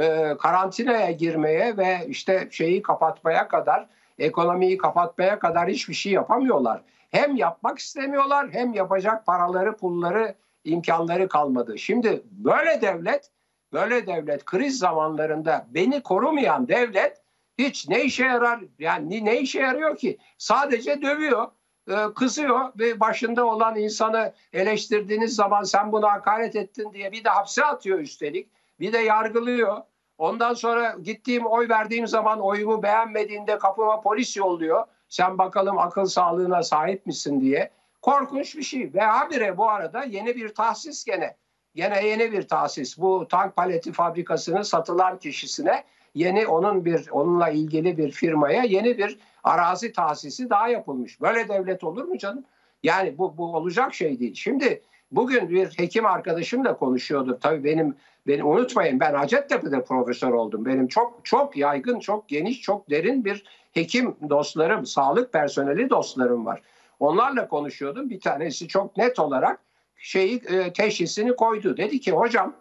e, 0.00 0.34
karantinaya 0.38 1.10
girmeye 1.10 1.76
ve 1.76 1.98
işte 2.08 2.48
şeyi 2.50 2.82
kapatmaya 2.82 3.48
kadar, 3.48 3.86
ekonomiyi 4.18 4.78
kapatmaya 4.78 5.38
kadar 5.38 5.68
hiçbir 5.68 5.94
şey 5.94 6.12
yapamıyorlar. 6.12 6.82
Hem 7.10 7.36
yapmak 7.36 7.78
istemiyorlar 7.78 8.50
hem 8.52 8.72
yapacak 8.72 9.26
paraları, 9.26 9.76
pulları, 9.76 10.34
imkanları 10.64 11.28
kalmadı. 11.28 11.78
Şimdi 11.78 12.22
böyle 12.30 12.82
devlet, 12.82 13.30
böyle 13.72 14.06
devlet 14.06 14.44
kriz 14.44 14.78
zamanlarında 14.78 15.66
beni 15.70 16.02
korumayan 16.02 16.68
devlet 16.68 17.22
hiç 17.58 17.88
ne 17.88 18.04
işe 18.04 18.24
yarar? 18.24 18.60
Yani 18.78 19.24
ne 19.24 19.40
işe 19.40 19.60
yarıyor 19.60 19.96
ki? 19.96 20.18
Sadece 20.38 21.02
dövüyor, 21.02 21.48
e, 21.90 21.94
kızıyor 22.14 22.72
ve 22.78 23.00
başında 23.00 23.46
olan 23.46 23.76
insanı 23.76 24.32
eleştirdiğiniz 24.52 25.34
zaman 25.34 25.62
sen 25.62 25.92
bunu 25.92 26.06
hakaret 26.06 26.56
ettin 26.56 26.92
diye 26.92 27.12
bir 27.12 27.24
de 27.24 27.28
hapse 27.28 27.64
atıyor 27.64 27.98
üstelik. 27.98 28.48
Bir 28.80 28.92
de 28.92 28.98
yargılıyor. 28.98 29.76
Ondan 30.18 30.54
sonra 30.54 30.96
gittiğim 31.02 31.46
oy 31.46 31.68
verdiğim 31.68 32.06
zaman 32.06 32.40
oyumu 32.40 32.82
beğenmediğinde 32.82 33.58
kapıma 33.58 34.00
polis 34.00 34.36
yolluyor. 34.36 34.84
Sen 35.08 35.38
bakalım 35.38 35.78
akıl 35.78 36.06
sağlığına 36.06 36.62
sahip 36.62 37.06
misin 37.06 37.40
diye. 37.40 37.70
Korkunç 38.02 38.56
bir 38.56 38.62
şey. 38.62 38.94
Ve 38.94 39.00
habire 39.00 39.56
bu 39.56 39.70
arada 39.70 40.04
yeni 40.04 40.36
bir 40.36 40.54
tahsis 40.54 41.04
gene. 41.04 41.36
Gene 41.74 42.06
yeni 42.06 42.32
bir 42.32 42.48
tahsis. 42.48 42.98
Bu 42.98 43.26
tank 43.28 43.56
paleti 43.56 43.92
fabrikasının 43.92 44.62
satılan 44.62 45.18
kişisine 45.18 45.84
yeni 46.14 46.46
onun 46.46 46.84
bir 46.84 47.08
onunla 47.10 47.48
ilgili 47.48 47.98
bir 47.98 48.10
firmaya 48.10 48.62
yeni 48.62 48.98
bir 48.98 49.18
arazi 49.44 49.92
tahsisi 49.92 50.50
daha 50.50 50.68
yapılmış. 50.68 51.20
Böyle 51.20 51.48
devlet 51.48 51.84
olur 51.84 52.04
mu 52.04 52.18
canım? 52.18 52.44
Yani 52.82 53.18
bu, 53.18 53.36
bu 53.36 53.56
olacak 53.56 53.94
şey 53.94 54.20
değil. 54.20 54.34
Şimdi 54.34 54.82
bugün 55.12 55.48
bir 55.48 55.66
hekim 55.66 56.06
arkadaşımla 56.06 56.76
konuşuyordu. 56.76 57.38
Tabii 57.42 57.64
benim 57.64 57.96
benim 58.26 58.46
unutmayın 58.46 59.00
ben 59.00 59.14
Hacettepe'de 59.14 59.84
profesör 59.84 60.32
oldum. 60.32 60.64
Benim 60.64 60.88
çok 60.88 61.20
çok 61.24 61.56
yaygın, 61.56 62.00
çok 62.00 62.28
geniş, 62.28 62.60
çok 62.60 62.90
derin 62.90 63.24
bir 63.24 63.44
hekim 63.72 64.16
dostlarım, 64.30 64.86
sağlık 64.86 65.32
personeli 65.32 65.90
dostlarım 65.90 66.46
var. 66.46 66.62
Onlarla 67.00 67.48
konuşuyordum. 67.48 68.10
Bir 68.10 68.20
tanesi 68.20 68.68
çok 68.68 68.96
net 68.96 69.18
olarak 69.18 69.60
şeyi 69.96 70.42
e, 70.48 70.72
teşhisini 70.72 71.36
koydu. 71.36 71.76
Dedi 71.76 72.00
ki 72.00 72.12
hocam 72.12 72.54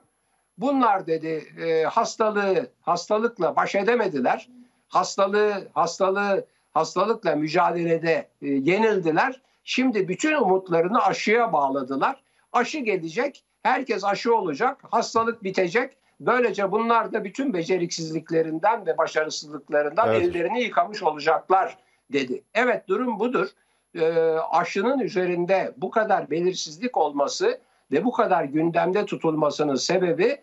Bunlar 0.58 1.08
dedi 1.08 1.44
e, 1.62 1.84
hastalığı 1.84 2.72
hastalıkla 2.82 3.56
baş 3.56 3.76
edemediler. 3.76 4.50
Hastalığı 4.88 5.68
hastalığı 5.74 6.46
hastalıkla 6.74 7.36
mücadelede 7.36 8.30
e, 8.42 8.48
yenildiler. 8.48 9.42
Şimdi 9.70 10.08
bütün 10.08 10.34
umutlarını 10.34 11.04
aşıya 11.04 11.54
bağladılar. 11.54 12.24
Aşı 12.54 12.80
gelecek, 12.80 13.44
herkes 13.64 14.04
aşı 14.04 14.36
olacak, 14.36 14.78
hastalık 14.92 15.44
bitecek. 15.44 15.98
Böylece 16.20 16.72
bunlar 16.72 17.14
da 17.14 17.24
bütün 17.24 17.54
beceriksizliklerinden 17.54 18.86
ve 18.86 18.98
başarısızlıklarından 18.98 20.10
evet. 20.10 20.22
ellerini 20.22 20.64
yıkamış 20.64 21.04
olacaklar 21.04 21.78
dedi. 22.14 22.44
Evet 22.54 22.88
durum 22.88 23.20
budur. 23.20 23.48
E, 23.96 24.10
aşının 24.52 25.00
üzerinde 25.00 25.74
bu 25.78 25.92
kadar 25.92 26.30
belirsizlik 26.30 26.98
olması 26.98 27.60
ve 27.92 28.06
bu 28.06 28.12
kadar 28.12 28.44
gündemde 28.44 29.06
tutulmasının 29.06 29.76
sebebi 29.76 30.38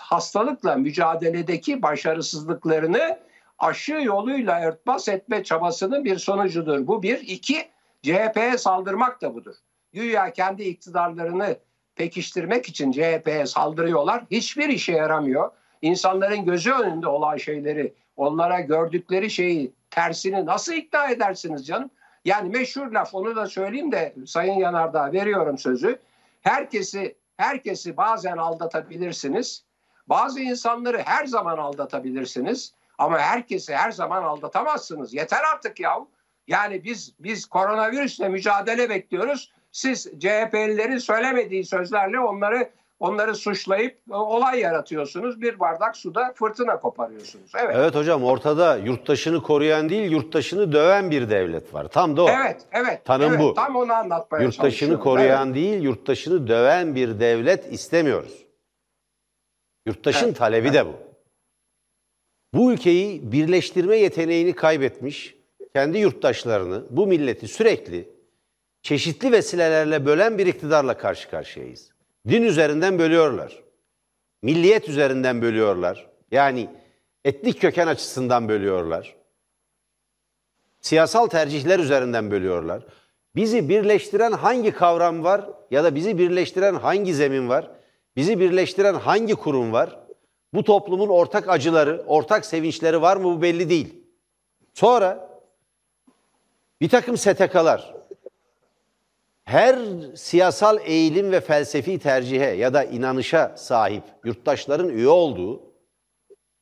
hastalıkla 0.00 0.76
mücadeledeki 0.76 1.82
başarısızlıklarını 1.82 3.18
aşı 3.58 3.94
yoluyla 3.94 4.62
örtbas 4.62 5.08
etme 5.08 5.44
çabasının 5.44 6.04
bir 6.04 6.18
sonucudur. 6.18 6.86
Bu 6.86 7.02
bir. 7.02 7.20
iki 7.20 7.75
CHP'ye 8.02 8.58
saldırmak 8.58 9.22
da 9.22 9.34
budur. 9.34 9.54
Güya 9.92 10.32
kendi 10.32 10.62
iktidarlarını 10.62 11.56
pekiştirmek 11.94 12.68
için 12.68 12.92
CHP'ye 12.92 13.46
saldırıyorlar. 13.46 14.24
Hiçbir 14.30 14.68
işe 14.68 14.92
yaramıyor. 14.92 15.50
İnsanların 15.82 16.44
gözü 16.44 16.72
önünde 16.72 17.08
olan 17.08 17.36
şeyleri, 17.36 17.94
onlara 18.16 18.60
gördükleri 18.60 19.30
şeyi 19.30 19.72
tersini 19.90 20.46
nasıl 20.46 20.72
ikna 20.72 21.10
edersiniz 21.10 21.66
canım? 21.66 21.90
Yani 22.24 22.48
meşhur 22.48 22.92
laf 22.92 23.14
onu 23.14 23.36
da 23.36 23.46
söyleyeyim 23.46 23.92
de 23.92 24.14
Sayın 24.26 24.54
Yanardağ 24.54 25.12
veriyorum 25.12 25.58
sözü. 25.58 25.98
Herkesi 26.42 27.16
herkesi 27.36 27.96
bazen 27.96 28.36
aldatabilirsiniz. 28.36 29.64
Bazı 30.06 30.40
insanları 30.40 30.98
her 30.98 31.26
zaman 31.26 31.58
aldatabilirsiniz. 31.58 32.72
Ama 32.98 33.18
herkesi 33.18 33.76
her 33.76 33.90
zaman 33.90 34.22
aldatamazsınız. 34.22 35.14
Yeter 35.14 35.42
artık 35.54 35.80
ya. 35.80 36.06
Yani 36.48 36.84
biz 36.84 37.14
biz 37.20 37.46
koronavirüsle 37.46 38.28
mücadele 38.28 38.90
bekliyoruz. 38.90 39.52
Siz 39.72 40.04
CHP'lilerin 40.18 40.98
söylemediği 40.98 41.64
sözlerle 41.64 42.20
onları 42.20 42.70
onları 43.00 43.34
suçlayıp 43.34 43.98
e, 44.10 44.14
olay 44.14 44.60
yaratıyorsunuz. 44.60 45.40
Bir 45.40 45.60
bardak 45.60 45.96
suda 45.96 46.32
fırtına 46.34 46.80
koparıyorsunuz. 46.80 47.52
Evet. 47.58 47.76
Evet 47.78 47.94
hocam 47.94 48.24
ortada 48.24 48.76
yurttaşını 48.76 49.42
koruyan 49.42 49.88
değil 49.88 50.10
yurttaşını 50.10 50.72
döven 50.72 51.10
bir 51.10 51.30
devlet 51.30 51.74
var. 51.74 51.88
Tam 51.88 52.16
da 52.16 52.24
o. 52.24 52.28
Evet, 52.28 52.62
evet. 52.72 53.04
Tanım 53.04 53.30
evet, 53.30 53.40
bu. 53.40 53.54
Tam 53.54 53.76
onu 53.76 53.92
anlatmaya 53.92 54.44
Yurttaşını 54.44 54.70
çalışıyorum. 54.70 55.00
koruyan 55.00 55.46
Evet. 55.46 55.56
değil, 55.56 55.82
yurttaşını 55.82 56.48
döven 56.48 56.94
bir 56.94 57.20
devlet 57.20 57.72
istemiyoruz. 57.72 58.46
Yurttaşın 59.86 60.26
Evet, 60.26 60.36
talebi 60.36 60.72
de 60.72 60.86
bu. 60.86 60.92
Bu 62.54 62.72
ülkeyi 62.72 63.32
birleştirme 63.32 63.96
yeteneğini 63.96 64.52
kaybetmiş, 64.52 65.35
kendi 65.76 65.98
yurttaşlarını, 65.98 66.84
bu 66.90 67.06
milleti 67.06 67.48
sürekli 67.48 68.08
çeşitli 68.82 69.32
vesilelerle 69.32 70.06
bölen 70.06 70.38
bir 70.38 70.46
iktidarla 70.46 70.96
karşı 70.96 71.30
karşıyayız. 71.30 71.90
Din 72.28 72.42
üzerinden 72.42 72.98
bölüyorlar. 72.98 73.62
Milliyet 74.42 74.88
üzerinden 74.88 75.42
bölüyorlar. 75.42 76.06
Yani 76.30 76.68
etnik 77.24 77.60
köken 77.60 77.86
açısından 77.86 78.48
bölüyorlar 78.48 79.16
siyasal 80.80 81.26
tercihler 81.26 81.78
üzerinden 81.78 82.30
bölüyorlar. 82.30 82.86
Bizi 83.34 83.68
birleştiren 83.68 84.32
hangi 84.32 84.72
kavram 84.72 85.24
var 85.24 85.50
ya 85.70 85.84
da 85.84 85.94
bizi 85.94 86.18
birleştiren 86.18 86.74
hangi 86.74 87.14
zemin 87.14 87.48
var? 87.48 87.70
Bizi 88.16 88.40
birleştiren 88.40 88.94
hangi 88.94 89.34
kurum 89.34 89.72
var? 89.72 89.98
Bu 90.54 90.64
toplumun 90.64 91.08
ortak 91.08 91.48
acıları, 91.48 92.04
ortak 92.06 92.46
sevinçleri 92.46 93.02
var 93.02 93.16
mı 93.16 93.24
bu 93.24 93.42
belli 93.42 93.70
değil. 93.70 93.94
Sonra 94.74 95.35
bir 96.80 96.88
takım 96.88 97.16
STK'lar 97.16 97.94
her 99.44 99.78
siyasal 100.14 100.78
eğilim 100.84 101.32
ve 101.32 101.40
felsefi 101.40 101.98
tercihe 101.98 102.46
ya 102.46 102.74
da 102.74 102.84
inanışa 102.84 103.54
sahip 103.56 104.02
yurttaşların 104.24 104.88
üye 104.88 105.08
olduğu 105.08 105.62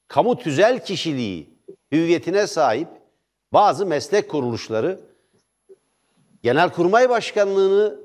kamu 0.09 0.39
tüzel 0.39 0.85
kişiliği, 0.85 1.51
hüviyetine 1.93 2.47
sahip 2.47 2.89
bazı 3.53 3.87
meslek 3.87 4.31
kuruluşları 4.31 5.01
Genelkurmay 6.43 7.09
Başkanlığı'nı, 7.09 8.01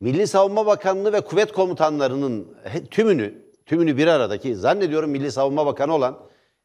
Milli 0.00 0.26
Savunma 0.26 0.66
Bakanlığı 0.66 1.12
ve 1.12 1.20
kuvvet 1.20 1.52
komutanlarının 1.52 2.56
tümünü, 2.90 3.34
tümünü 3.66 3.96
bir 3.96 4.06
aradaki 4.06 4.56
zannediyorum 4.56 5.10
Milli 5.10 5.32
Savunma 5.32 5.66
Bakanı 5.66 5.94
olan 5.94 6.18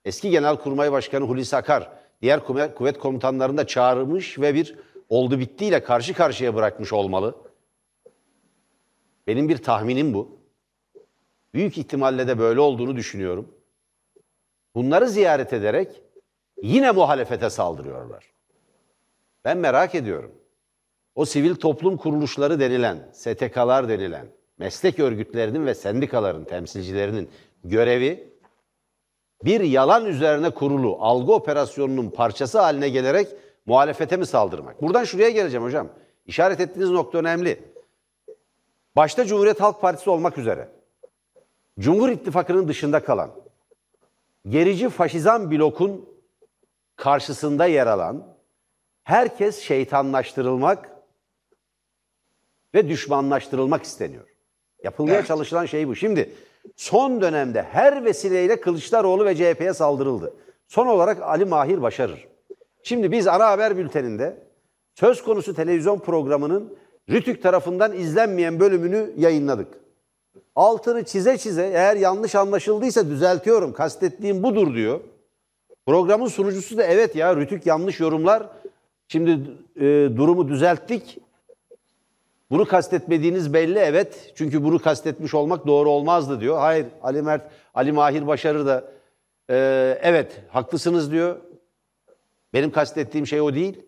eski 0.06 0.30
Genelkurmay 0.30 0.92
Başkanı 0.92 1.26
Hulusi 1.26 1.56
Akar 1.56 1.90
diğer 2.22 2.46
kuvvet 2.76 3.00
komutanlarını 3.00 3.58
da 3.58 3.68
çağırmış 3.68 4.40
ve 4.40 4.56
bir 4.56 4.76
oldu 5.10 5.40
bittiyle 5.40 5.84
karşı 5.84 6.14
karşıya 6.14 6.56
bırakmış 6.56 6.94
olmalı. 6.94 7.36
Benim 9.28 9.50
bir 9.50 9.58
tahminim 9.58 10.14
bu. 10.14 10.40
Büyük 11.54 11.78
ihtimalle 11.78 12.28
de 12.28 12.40
böyle 12.40 12.60
olduğunu 12.60 12.96
düşünüyorum. 12.96 13.56
Bunları 14.76 15.10
ziyaret 15.10 15.54
ederek 15.54 16.02
yine 16.62 16.92
muhalefete 16.92 17.50
saldırıyorlar. 17.50 18.34
Ben 19.46 19.58
merak 19.58 19.96
ediyorum. 19.96 20.32
O 21.16 21.26
sivil 21.26 21.56
toplum 21.56 21.98
kuruluşları 21.98 22.60
denilen, 22.60 23.10
STK'lar 23.14 23.90
denilen, 23.90 24.28
meslek 24.58 25.00
örgütlerinin 25.00 25.66
ve 25.66 25.76
sendikaların 25.76 26.44
temsilcilerinin 26.44 27.30
görevi 27.64 28.30
bir 29.46 29.62
yalan 29.62 30.06
üzerine 30.06 30.50
kurulu 30.50 30.98
algı 31.00 31.34
operasyonunun 31.34 32.10
parçası 32.10 32.60
haline 32.60 32.90
gelerek 32.90 33.28
muhalefete 33.66 34.18
mi 34.18 34.26
saldırmak? 34.26 34.82
Buradan 34.82 35.04
şuraya 35.04 35.30
geleceğim 35.30 35.64
hocam. 35.64 35.90
İşaret 36.26 36.60
ettiğiniz 36.60 36.90
nokta 36.90 37.18
önemli. 37.18 37.64
Başta 38.96 39.26
Cumhuriyet 39.26 39.62
Halk 39.62 39.82
Partisi 39.82 40.10
olmak 40.10 40.38
üzere 40.38 40.68
Cumhur 41.80 42.10
İttifakı'nın 42.10 42.68
dışında 42.68 43.04
kalan 43.04 43.32
gerici 44.50 44.90
faşizan 44.90 45.52
blokun 45.52 46.10
karşısında 46.96 47.66
yer 47.66 47.88
alan 47.88 48.28
herkes 49.04 49.60
şeytanlaştırılmak 49.60 50.90
ve 52.76 52.90
düşmanlaştırılmak 52.90 53.84
isteniyor. 53.84 54.28
Yapılmaya 54.84 55.16
Evet. 55.16 55.28
çalışılan 55.28 55.66
şey 55.66 55.88
bu. 55.88 55.96
Şimdi 55.96 56.34
son 56.76 57.22
dönemde 57.22 57.64
her 57.64 58.06
vesileyle 58.06 58.62
Kılıçdaroğlu 58.62 59.26
ve 59.26 59.36
CHP'ye 59.36 59.74
saldırıldı. 59.74 60.34
Son 60.68 60.88
olarak 60.88 61.22
Ali 61.22 61.46
Mahir 61.46 61.82
Başarır. 61.82 62.28
Şimdi 62.84 63.12
biz 63.12 63.28
ana 63.28 63.48
haber 63.48 63.78
bülteninde 63.78 64.38
söz 64.96 65.24
konusu 65.24 65.54
televizyon 65.54 66.00
programının 66.00 66.78
Rütük 67.10 67.44
tarafından 67.44 67.94
izlenmeyen 67.94 68.60
bölümünü 68.60 69.14
yayınladık. 69.18 69.68
Altını 70.56 71.04
çize 71.04 71.38
çize 71.38 71.68
eğer 71.68 71.96
yanlış 71.96 72.36
anlaşıldıysa 72.36 73.08
düzeltiyorum. 73.08 73.74
Kastettiğim 73.74 74.44
budur 74.44 74.76
diyor. 74.76 75.00
Programın 75.86 76.28
sunucusu 76.28 76.78
da 76.78 76.84
evet 76.84 77.16
ya 77.16 77.36
Rütük 77.36 77.66
yanlış 77.66 78.00
yorumlar. 78.00 78.50
Şimdi 79.08 79.32
e, 79.76 79.86
durumu 80.18 80.48
düzelttik. 80.48 81.20
Bunu 82.52 82.66
kastetmediğiniz 82.68 83.54
belli 83.54 83.80
evet. 83.80 84.32
Çünkü 84.36 84.64
bunu 84.64 84.80
kastetmiş 84.82 85.34
olmak 85.34 85.68
doğru 85.68 85.90
olmazdı 85.90 86.42
diyor. 86.42 86.58
Hayır 86.58 86.86
Ali 87.04 87.22
Mert, 87.22 87.52
Ali 87.74 87.92
Mahir 87.92 88.28
Başarır 88.28 88.66
da 88.66 88.84
e, 89.50 89.56
evet 90.02 90.42
haklısınız 90.50 91.12
diyor. 91.12 91.36
Benim 92.54 92.72
kastettiğim 92.72 93.28
şey 93.28 93.42
o 93.42 93.56
değil. 93.56 93.82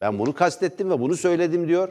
Ben 0.00 0.18
bunu 0.18 0.34
kastettim 0.34 0.90
ve 0.90 1.00
bunu 1.00 1.16
söyledim 1.16 1.68
diyor. 1.68 1.88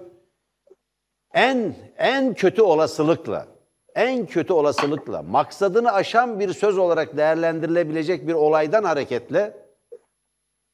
En 1.33 1.75
en 1.97 2.33
kötü 2.33 2.61
olasılıkla 2.61 3.47
en 3.95 4.25
kötü 4.25 4.53
olasılıkla 4.53 5.21
maksadını 5.21 5.93
aşan 5.93 6.39
bir 6.39 6.53
söz 6.53 6.77
olarak 6.77 7.17
değerlendirilebilecek 7.17 8.27
bir 8.27 8.33
olaydan 8.33 8.83
hareketle 8.83 9.53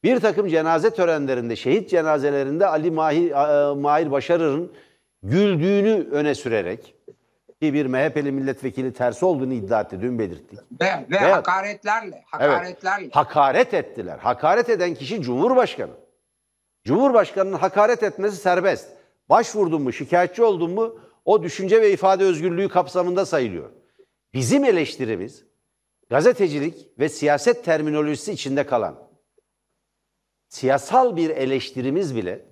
bir 0.04 0.20
takım 0.20 0.48
cenaze 0.48 0.90
törenlerinde, 0.90 1.56
şehit 1.56 1.90
cenazelerinde 1.90 2.66
Ali 2.66 2.90
Mahir, 2.90 3.32
Mahir 3.74 4.10
Başarır'ın 4.10 4.72
güldüğünü 5.24 6.08
öne 6.10 6.34
sürerek 6.34 6.94
ki 7.60 7.74
bir 7.74 7.86
MHP'li 7.86 8.32
milletvekili 8.32 8.92
tersi 8.92 9.24
olduğunu 9.24 9.52
iddia 9.52 9.80
etti, 9.80 10.00
dün 10.00 10.18
belirttik. 10.18 10.58
Ve, 10.80 10.86
ve 11.10 11.16
Evet. 11.20 11.32
hakaretlerle, 11.34 12.22
hakaretlerle. 12.26 13.08
Hakaret 13.12 13.74
ettiler. 13.74 14.18
Hakaret 14.18 14.68
eden 14.68 14.94
kişi 14.94 15.22
Cumhurbaşkanı. 15.22 15.92
Cumhurbaşkanının 16.84 17.56
hakaret 17.56 18.02
etmesi 18.02 18.36
serbest. 18.36 18.88
Başvurdun 19.28 19.82
mu, 19.82 19.92
şikayetçi 19.92 20.42
oldun 20.42 20.70
mu 20.70 20.98
o 21.24 21.42
düşünce 21.42 21.82
ve 21.82 21.92
ifade 21.92 22.24
özgürlüğü 22.24 22.68
kapsamında 22.68 23.26
sayılıyor. 23.26 23.70
Bizim 24.34 24.64
eleştirimiz 24.64 25.44
gazetecilik 26.10 26.98
ve 26.98 27.08
siyaset 27.08 27.64
terminolojisi 27.64 28.32
içinde 28.32 28.66
kalan 28.66 28.98
siyasal 30.48 31.16
bir 31.16 31.30
eleştirimiz 31.30 32.16
bile 32.16 32.46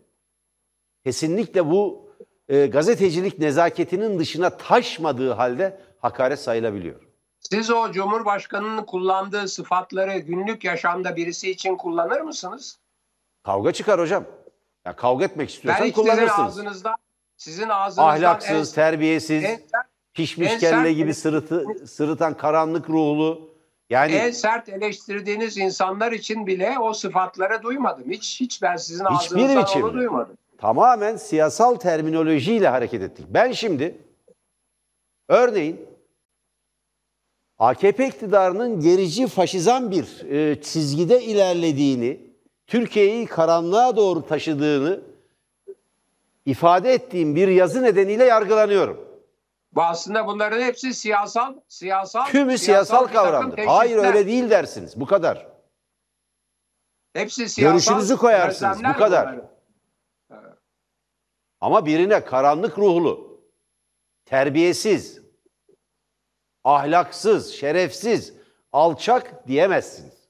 kesinlikle 1.05 1.71
bu 1.71 2.12
e, 2.53 2.67
gazetecilik 2.67 3.39
nezaketinin 3.39 4.19
dışına 4.19 4.57
taşmadığı 4.57 5.33
halde 5.33 5.81
hakaret 6.01 6.39
sayılabiliyor. 6.41 7.01
Siz 7.41 7.71
o 7.71 7.93
Cumhurbaşkanı'nın 7.93 8.85
kullandığı 8.85 9.49
sıfatları 9.49 10.19
günlük 10.19 10.65
yaşamda 10.65 11.17
birisi 11.17 11.51
için 11.51 11.77
kullanır 11.77 12.21
mısınız? 12.21 12.79
Kavga 13.43 13.73
çıkar 13.73 14.01
hocam. 14.01 14.25
Ya 14.85 14.97
kavga 14.97 15.25
etmek 15.25 15.49
Ben 15.49 15.55
istiyorsan 15.55 15.85
hiç 15.85 15.95
sizin 15.95 16.03
kullanırsınız. 16.11 16.41
ağzınızdan, 16.41 16.97
sizin 17.37 17.69
ağzınızdan 17.69 18.15
Ahlaksız, 18.17 18.69
en- 18.69 18.75
terbiyesiz, 18.75 19.45
en, 19.45 19.61
pişmiş 20.15 20.51
en 20.53 20.59
kelle 20.59 20.71
sert- 20.89 20.95
gibi 20.95 21.15
sırıtı, 21.15 21.67
sırıtan 21.87 22.37
karanlık 22.37 22.91
ruhlu. 22.91 23.53
Yani 23.91 24.13
en 24.13 24.31
sert 24.31 24.69
eleştirdiğiniz 24.69 25.59
insanlar 25.59 26.13
için 26.13 26.47
bile 26.47 26.79
o 26.79 26.93
sıfatları 26.93 27.63
duymadım. 27.63 28.11
Hiç 28.11 28.41
hiç 28.41 28.63
ben 28.63 28.77
sizin 28.77 29.05
ağzınızdan 29.05 29.63
biçimde. 29.63 29.85
onu 29.85 29.95
duymadım. 29.95 30.37
Tamamen 30.63 31.17
siyasal 31.17 31.75
terminolojiyle 31.75 32.69
hareket 32.69 33.03
ettik. 33.03 33.27
Ben 33.29 33.53
şimdi 33.53 33.99
örneğin 35.29 35.87
AKP 37.59 38.07
iktidarının 38.07 38.81
gerici 38.81 39.27
faşizan 39.27 39.91
bir 39.91 40.31
e, 40.31 40.63
çizgide 40.63 41.23
ilerlediğini, 41.23 42.21
Türkiye'yi 42.67 43.27
karanlığa 43.27 43.97
doğru 43.97 44.27
taşıdığını 44.27 45.01
ifade 46.47 46.93
ettiğim 46.93 47.37
bir 47.37 47.49
yazı 47.49 47.83
nedeniyle 47.83 48.25
yargılanıyorum. 48.25 49.09
Bu 49.73 49.83
aslında 49.83 50.27
bunların 50.27 50.61
hepsi 50.61 50.95
siyasal 50.95 51.55
siyasal 51.69 52.25
Tümü 52.27 52.59
siyasal 52.59 52.99
takım 52.99 53.13
kavramdır. 53.15 53.57
teşhisler. 53.57 53.75
Hayır 53.77 53.97
öyle 53.97 54.27
değil 54.27 54.51
dersiniz. 54.51 55.01
Bu 55.01 55.07
kadar. 55.07 55.47
Hepsi 57.13 57.49
siyasal 57.49 57.73
Görüşünüzü 57.73 58.17
koyarsınız, 58.17 58.79
bu 58.85 58.99
kadar. 58.99 59.52
Ama 61.61 61.87
birine 61.87 62.25
karanlık 62.25 62.79
ruhlu, 62.79 63.41
terbiyesiz, 64.25 65.23
ahlaksız, 66.65 67.53
şerefsiz, 67.53 68.35
alçak 68.73 69.49
diyemezsiniz. 69.49 70.29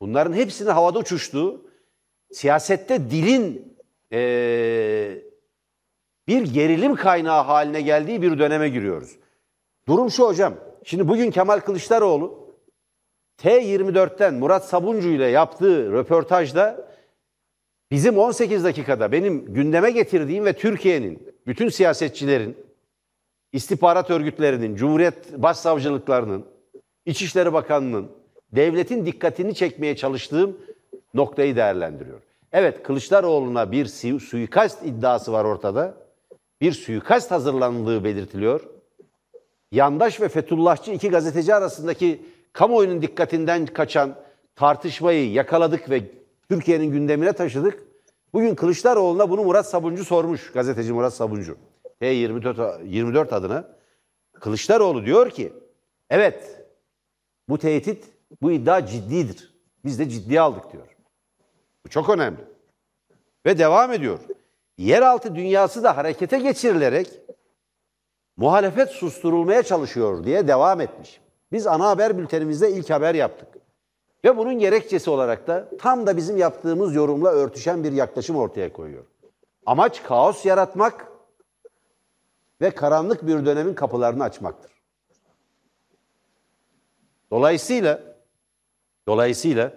Bunların 0.00 0.32
hepsinin 0.32 0.70
havada 0.70 0.98
uçuştuğu, 0.98 1.70
siyasette 2.32 3.10
dilin 3.10 3.76
eee, 4.12 5.24
bir 6.28 6.54
gerilim 6.54 6.94
kaynağı 6.94 7.42
haline 7.42 7.80
geldiği 7.80 8.22
bir 8.22 8.38
döneme 8.38 8.68
giriyoruz. 8.68 9.16
Durum 9.88 10.10
şu 10.10 10.26
hocam. 10.26 10.54
Şimdi 10.84 11.08
bugün 11.08 11.30
Kemal 11.30 11.60
Kılıçdaroğlu 11.60 12.56
T24'ten 13.38 14.34
Murat 14.34 14.68
Sabuncu 14.68 15.08
ile 15.08 15.26
yaptığı 15.26 15.92
röportajda 15.92 16.91
bizim 17.92 18.18
18 18.18 18.64
dakikada 18.64 19.12
benim 19.12 19.54
gündeme 19.54 19.90
getirdiğim 19.90 20.44
ve 20.44 20.52
Türkiye'nin 20.52 21.28
bütün 21.46 21.68
siyasetçilerin, 21.68 22.56
istihbarat 23.52 24.10
örgütlerinin, 24.10 24.76
Cumhuriyet 24.76 25.42
Başsavcılıklarının, 25.42 26.44
İçişleri 27.06 27.52
Bakanlığı'nın, 27.52 28.10
devletin 28.52 29.06
dikkatini 29.06 29.54
çekmeye 29.54 29.96
çalıştığım 29.96 30.58
noktayı 31.14 31.56
değerlendiriyor. 31.56 32.20
Evet 32.52 32.82
Kılıçdaroğlu'na 32.82 33.72
bir 33.72 33.86
suikast 34.20 34.86
iddiası 34.86 35.32
var 35.32 35.44
ortada. 35.44 35.94
Bir 36.60 36.72
suikast 36.72 37.30
hazırlandığı 37.30 38.04
belirtiliyor. 38.04 38.60
Yandaş 39.72 40.20
ve 40.20 40.28
Fethullahçı 40.28 40.92
iki 40.92 41.10
gazeteci 41.10 41.54
arasındaki 41.54 42.22
kamuoyunun 42.52 43.02
dikkatinden 43.02 43.66
kaçan 43.66 44.14
tartışmayı 44.56 45.32
yakaladık 45.32 45.90
ve 45.90 46.21
Türkiye'nin 46.52 46.90
gündemine 46.90 47.32
taşıdık. 47.32 47.82
Bugün 48.32 48.54
Kılıçdaroğlu'na 48.54 49.30
bunu 49.30 49.44
Murat 49.44 49.66
Sabuncu 49.66 50.04
sormuş. 50.04 50.52
Gazeteci 50.52 50.92
Murat 50.92 51.14
Sabuncu. 51.14 51.56
T24 52.00 52.86
24 52.86 53.32
adına. 53.32 53.76
Kılıçdaroğlu 54.32 55.06
diyor 55.06 55.30
ki 55.30 55.52
evet 56.10 56.66
bu 57.48 57.58
tehdit, 57.58 58.04
bu 58.42 58.52
iddia 58.52 58.86
ciddidir. 58.86 59.54
Biz 59.84 59.98
de 59.98 60.08
ciddiye 60.08 60.40
aldık 60.40 60.72
diyor. 60.72 60.96
Bu 61.84 61.88
çok 61.88 62.10
önemli. 62.10 62.40
Ve 63.46 63.58
devam 63.58 63.92
ediyor. 63.92 64.18
Yeraltı 64.78 65.34
dünyası 65.34 65.82
da 65.82 65.96
harekete 65.96 66.38
geçirilerek 66.38 67.20
muhalefet 68.36 68.88
susturulmaya 68.88 69.62
çalışıyor 69.62 70.24
diye 70.24 70.48
devam 70.48 70.80
etmiş. 70.80 71.20
Biz 71.52 71.66
ana 71.66 71.88
haber 71.88 72.18
bültenimizde 72.18 72.72
ilk 72.72 72.90
haber 72.90 73.14
yaptık. 73.14 73.61
Ve 74.24 74.36
bunun 74.36 74.58
gerekçesi 74.58 75.10
olarak 75.10 75.46
da 75.46 75.68
tam 75.78 76.06
da 76.06 76.16
bizim 76.16 76.36
yaptığımız 76.36 76.94
yorumla 76.94 77.30
örtüşen 77.30 77.84
bir 77.84 77.92
yaklaşım 77.92 78.36
ortaya 78.36 78.72
koyuyor. 78.72 79.04
Amaç 79.66 80.02
kaos 80.02 80.46
yaratmak 80.46 81.08
ve 82.60 82.70
karanlık 82.70 83.26
bir 83.26 83.46
dönemin 83.46 83.74
kapılarını 83.74 84.24
açmaktır. 84.24 84.72
Dolayısıyla 87.30 88.00
dolayısıyla 89.08 89.72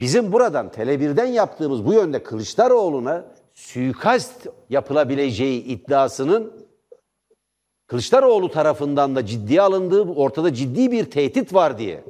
bizim 0.00 0.32
buradan 0.32 0.68
Tele1'den 0.68 1.26
yaptığımız 1.26 1.86
bu 1.86 1.92
yönde 1.92 2.22
Kılıçdaroğlu'na 2.22 3.24
suikast 3.54 4.46
yapılabileceği 4.70 5.64
iddiasının 5.64 6.66
Kılıçdaroğlu 7.86 8.50
tarafından 8.50 9.16
da 9.16 9.26
ciddiye 9.26 9.62
alındığı, 9.62 10.02
ortada 10.02 10.54
ciddi 10.54 10.92
bir 10.92 11.10
tehdit 11.10 11.54
var 11.54 11.78
diye 11.78 12.04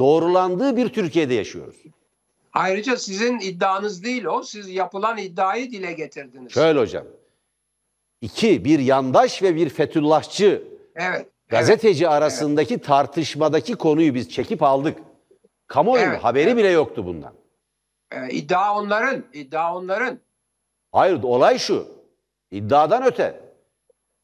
doğrulandığı 0.00 0.76
bir 0.76 0.88
Türkiye'de 0.88 1.34
yaşıyoruz. 1.34 1.76
Ayrıca 2.52 2.96
sizin 2.96 3.38
iddianız 3.38 4.04
değil 4.04 4.24
o. 4.24 4.42
Siz 4.42 4.68
yapılan 4.68 5.18
iddiayı 5.18 5.70
dile 5.70 5.92
getirdiniz. 5.92 6.52
Şöyle 6.52 6.80
hocam. 6.80 7.04
İki, 8.20 8.64
bir 8.64 8.78
yandaş 8.78 9.42
ve 9.42 9.56
bir 9.56 9.68
Fethullahçı 9.68 10.62
Evet. 10.96 11.26
gazeteci 11.48 12.08
arasındaki 12.08 12.78
tartışmadaki 12.78 13.74
konuyu 13.74 14.14
biz 14.14 14.30
çekip 14.30 14.62
aldık. 14.62 14.98
Kamuoyunun 15.66 16.10
Evet, 16.10 16.24
haberi 16.24 16.44
evet. 16.48 16.56
bile 16.56 16.68
yoktu 16.68 17.06
bundan. 17.06 17.32
evet. 18.12 18.32
Ee, 18.32 18.36
iddia 18.36 18.78
onların. 18.78 19.24
iddia 19.32 19.76
onların. 19.76 20.18
Hayır 20.92 21.22
olay 21.22 21.58
şu. 21.58 21.86
İddiadan 22.50 23.02
öte. 23.06 23.40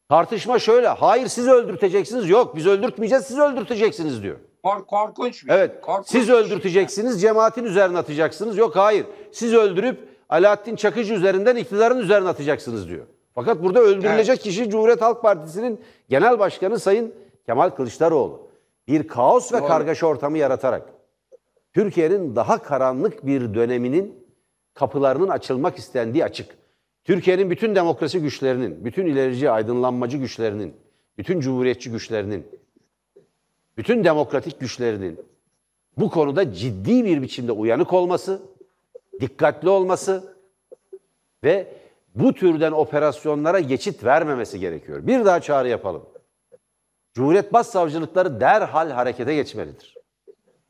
Tartışma 0.09 0.59
şöyle. 0.59 0.89
Hayır 0.89 1.27
siz 1.27 1.49
öldürteceksiniz. 1.49 2.29
Yok 2.29 2.57
biz 2.57 2.67
öldürtmeyeceğiz 2.67 3.25
siz 3.25 3.39
öldürteceksiniz 3.39 4.23
diyor. 4.23 4.37
Kor- 4.67 4.87
korkunç 4.87 5.43
bir 5.45 5.49
şey. 5.49 5.57
Evet. 5.57 5.81
Korkunç 5.81 6.09
Siz 6.09 6.27
şey. 6.27 6.35
öldürteceksiniz, 6.35 7.21
cemaatin 7.21 7.65
üzerine 7.65 7.99
atacaksınız. 7.99 8.57
Yok 8.57 8.77
hayır. 8.77 9.07
Siz 9.33 9.55
öldürüp 9.55 10.09
Alaaddin 10.29 10.77
Çakıcı 10.77 11.15
üzerinden 11.15 11.57
iktidarın 11.57 11.99
üzerine 11.99 12.29
atacaksınız 12.29 12.89
diyor. 12.89 13.07
Fakat 13.35 13.63
burada 13.63 13.81
öldürülecek 13.81 14.41
kişi 14.41 14.71
Cumhuriyet 14.71 15.03
Halk 15.03 15.23
Partisi'nin 15.23 15.81
genel 16.09 16.39
başkanı 16.39 16.79
Sayın 16.79 17.15
Kemal 17.47 17.71
Kılıçdaroğlu. 17.71 18.49
Bir 18.89 19.09
kaos 19.09 19.53
ve 19.53 19.59
Doğru. 19.59 19.69
kargaşa 19.69 20.07
ortamı 20.07 20.39
yaratarak 20.39 20.83
Türkiye'nin 21.75 22.37
daha 22.37 22.63
karanlık 22.63 23.27
bir 23.27 23.55
döneminin 23.55 24.27
kapılarının 24.75 25.29
açılmak 25.29 25.79
istendiği 25.79 26.25
açık. 26.25 26.51
Türkiye'nin 27.05 27.51
bütün 27.51 27.75
demokrasi 27.75 28.21
güçlerinin, 28.21 28.85
bütün 28.85 29.07
ilerici 29.07 29.51
aydınlanmacı 29.51 30.17
güçlerinin, 30.17 30.75
bütün 31.19 31.41
cumhuriyetçi 31.41 31.91
güçlerinin, 31.91 32.47
bütün 33.77 34.05
demokratik 34.05 34.61
güçlerinin 34.61 35.27
bu 35.97 36.11
konuda 36.11 36.55
ciddi 36.55 37.05
bir 37.05 37.23
biçimde 37.23 37.53
uyanık 37.53 37.93
olması, 37.93 38.43
dikkatli 39.21 39.69
olması 39.69 40.37
ve 41.45 41.75
bu 42.15 42.33
türden 42.35 42.73
operasyonlara 42.73 43.61
geçit 43.61 44.05
vermemesi 44.05 44.61
gerekiyor. 44.61 45.07
Bir 45.07 45.25
daha 45.25 45.41
çağrı 45.41 45.69
yapalım. 45.69 46.07
Cumhuriyet 47.15 47.53
Başsavcılıkları 47.53 48.41
derhal 48.41 48.91
harekete 48.91 49.35
geçmelidir. 49.35 49.95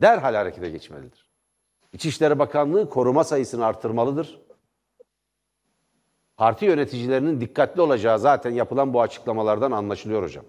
Derhal 0.01 0.35
harekete 0.35 0.71
geçmelidir. 0.71 1.31
İçişleri 1.93 2.39
Bakanlığı 2.39 2.91
koruma 2.91 3.25
sayısını 3.25 3.67
artırmalıdır. 3.67 4.41
Parti 6.37 6.65
yöneticilerinin 6.65 7.41
dikkatli 7.41 7.81
olacağı 7.81 8.19
zaten 8.19 8.51
yapılan 8.51 8.95
bu 8.95 9.03
açıklamalardan 9.03 9.73
anlaşılıyor 9.73 10.23
hocam. 10.23 10.45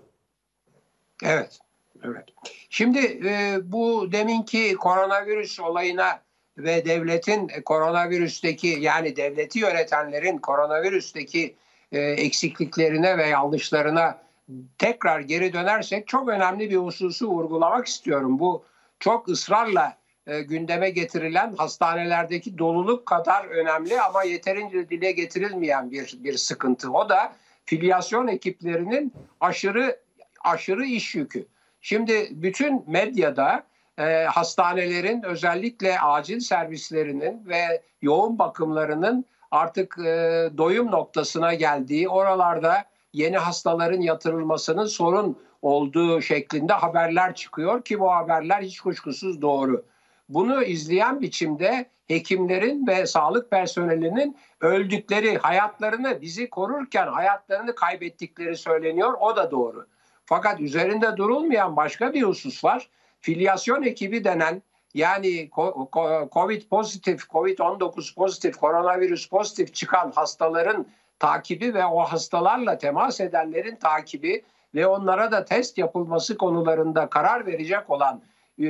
Evet. 1.24 1.60
Evet. 2.04 2.26
Şimdi 2.70 3.00
e, 3.26 3.60
bu 3.64 4.12
deminki 4.12 4.76
koronavirüs 4.76 5.60
olayına 5.60 6.22
ve 6.58 6.86
devletin 6.86 7.52
koronavirüsteki 7.66 8.68
yani 8.68 9.16
devleti 9.16 9.60
yönetenlerin 9.60 10.38
koronavirüsteki 10.38 11.56
e, 11.92 12.00
eksikliklerine 12.00 13.18
ve 13.18 13.28
yanlışlarına 13.28 14.22
tekrar 14.78 15.20
geri 15.20 15.54
dönersek 15.54 16.08
çok 16.08 16.30
önemli 16.30 16.70
bir 16.70 16.78
hususu 16.78 17.28
vurgulamak 17.28 17.88
istiyorum. 17.88 18.40
Bu 18.40 18.64
çok 19.00 19.30
ısrarla 19.30 19.98
e, 20.28 20.42
gündeme 20.42 20.90
getirilen 20.90 21.54
hastanelerdeki 21.58 22.58
doluluk 22.58 23.06
kadar 23.06 23.46
önemli 23.46 24.02
ama 24.02 24.24
yeterince 24.24 24.90
dile 24.90 25.12
getirilmeyen 25.12 25.92
bir 25.92 26.18
bir 26.20 26.38
sıkıntı. 26.38 26.92
O 26.92 27.10
da 27.10 27.34
filyasyon 27.66 28.28
ekiplerinin 28.28 29.14
aşırı 29.40 30.00
aşırı 30.44 30.86
iş 30.86 31.16
yükü. 31.16 31.48
Şimdi 31.82 32.30
bütün 32.32 32.84
medyada 32.92 33.64
e, 34.00 34.24
hastanelerin 34.24 35.24
özellikle 35.24 36.00
acil 36.00 36.40
servislerinin 36.40 37.46
ve 37.46 37.82
yoğun 38.02 38.40
bakımlarının 38.40 39.26
artık 39.52 39.98
e, 40.00 40.50
doyum 40.58 40.92
noktasına 40.92 41.54
geldiği, 41.54 42.10
oralarda 42.10 42.86
yeni 43.14 43.38
hastaların 43.38 44.02
yatırılmasının 44.02 44.86
sorun 44.86 45.38
olduğu 45.62 46.22
şeklinde 46.22 46.74
haberler 46.74 47.36
çıkıyor 47.36 47.82
ki 47.82 48.00
bu 48.00 48.12
haberler 48.12 48.62
hiç 48.62 48.80
kuşkusuz 48.80 49.42
doğru. 49.42 49.86
Bunu 50.30 50.64
izleyen 50.64 51.22
biçimde 51.22 51.86
hekimlerin 52.08 52.88
ve 52.88 53.08
sağlık 53.08 53.52
personelinin 53.52 54.38
öldükleri, 54.62 55.38
hayatlarını 55.38 56.22
bizi 56.22 56.50
korurken 56.50 57.08
hayatlarını 57.08 57.76
kaybettikleri 57.76 58.58
söyleniyor. 58.58 59.14
O 59.20 59.36
da 59.36 59.52
doğru. 59.52 59.88
Fakat 60.28 60.62
üzerinde 60.62 61.18
durulmayan 61.18 61.76
başka 61.76 62.14
bir 62.14 62.24
husus 62.24 62.64
var. 62.64 62.90
Filyasyon 63.20 63.84
ekibi 63.84 64.24
denen 64.24 64.62
yani 64.94 65.50
Covid 66.34 66.62
pozitif, 66.70 67.22
Covid-19 67.22 68.16
pozitif, 68.16 68.58
koronavirüs 68.58 69.30
pozitif 69.30 69.74
çıkan 69.74 70.12
hastaların 70.16 70.86
takibi 71.20 71.74
ve 71.74 71.86
o 71.86 72.00
hastalarla 72.00 72.78
temas 72.78 73.22
edenlerin 73.22 73.76
takibi 73.76 74.44
ve 74.76 74.88
onlara 74.88 75.32
da 75.32 75.46
test 75.46 75.78
yapılması 75.78 76.38
konularında 76.38 77.10
karar 77.10 77.46
verecek 77.46 77.90
olan 77.90 78.22
e, 78.60 78.66